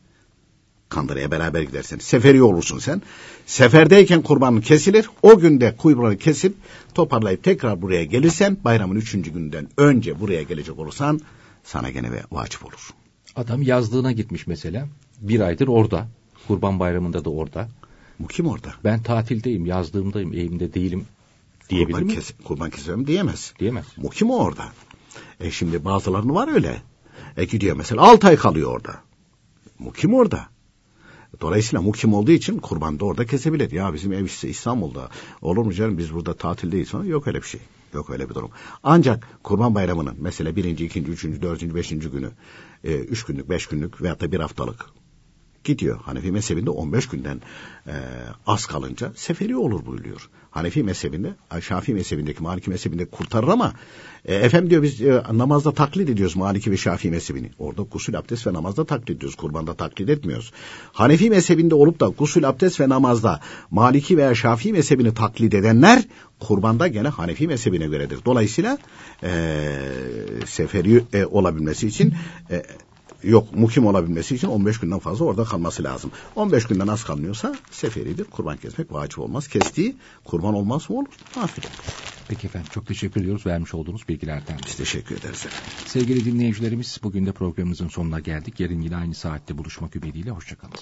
[0.89, 3.02] Kandıra'ya beraber giderseniz seferi olursun sen.
[3.45, 5.10] Seferdeyken kurbanın kesilir.
[5.22, 6.56] O günde kuyruğunu kesip
[6.93, 11.20] toparlayıp tekrar buraya gelirsen bayramın üçüncü günden önce buraya gelecek olursan
[11.64, 12.93] sana gene ve vacip olur.
[13.38, 14.88] Adam yazlığına gitmiş mesela.
[15.22, 16.08] Bir aydır orada.
[16.48, 17.70] Kurban bayramında da orada.
[18.20, 18.74] Bu kim orada?
[18.84, 21.06] Ben tatildeyim, yazdığımdayım, evimde değilim
[21.70, 22.16] diyebilir kurban mi?
[22.16, 23.54] Kes, kurban kesiyorum diyemez.
[23.60, 23.86] Diyemez.
[23.98, 24.66] Mukim orada.
[25.40, 26.82] E şimdi bazılarının var öyle.
[27.38, 29.02] E gidiyor mesela 6 ay kalıyor orada.
[29.80, 30.48] Mukim orada.
[31.42, 33.72] Dolayısıyla mukim olduğu için kurban da orada kesebilir.
[33.72, 35.10] Ya bizim ev işte İstanbul'da.
[35.42, 37.06] Olur mu canım biz burada tatildeyiz falan.
[37.06, 37.62] Yok öyle bir şey.
[37.94, 38.50] Yok öyle bir durum.
[38.84, 42.32] Ancak kurban bayramının mesela birinci, ikinci, üçüncü, dördüncü, beşinci günü
[42.84, 44.86] e, üç günlük, beş günlük veyahut da bir haftalık
[45.68, 45.99] gidiyor.
[46.01, 47.41] Hanefi mezhebinde 15 günden
[47.88, 47.93] e,
[48.47, 50.30] az kalınca seferi olur buyuruyor.
[50.51, 53.74] Hanefi mezhebinde, Şafii mezhebindeki, Maliki mezhebinde kurtarır ama
[54.26, 57.51] e, efendim diyor biz e, namazda taklit ediyoruz Maliki ve Şafii mezhebini.
[57.59, 59.36] Orada gusül abdest ve namazda taklit ediyoruz.
[59.36, 60.51] Kurbanda taklit etmiyoruz.
[60.93, 63.39] Hanefi mezhebinde olup da gusül abdest ve namazda
[63.72, 66.03] Maliki veya Şafii mezhebini taklit edenler
[66.39, 68.20] kurbanda gene Hanefi mezhebine göredir.
[68.26, 68.78] Dolayısıyla
[69.24, 69.30] e,
[70.45, 72.13] seferi e, olabilmesi için
[72.51, 72.63] e,
[73.24, 76.11] yok mukim olabilmesi için 15 günden fazla orada kalması lazım.
[76.36, 78.24] 15 günden az kalmıyorsa seferidir.
[78.24, 79.47] Kurban kesmek vacip olmaz.
[79.47, 79.95] Kestiği
[80.26, 81.07] kurban olmaz mı olur?
[81.38, 82.07] Nafile olur.
[82.28, 84.59] Peki efendim çok teşekkür ediyoruz vermiş olduğunuz bilgilerden.
[84.68, 85.72] Biz teşekkür ederiz efendim.
[85.86, 88.59] Sevgili dinleyicilerimiz bugün de programımızın sonuna geldik.
[88.59, 90.74] Yarın yine aynı saatte buluşmak ümidiyle hoşçakalın.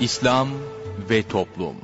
[0.00, 0.48] İslam
[1.10, 1.76] ve toplum.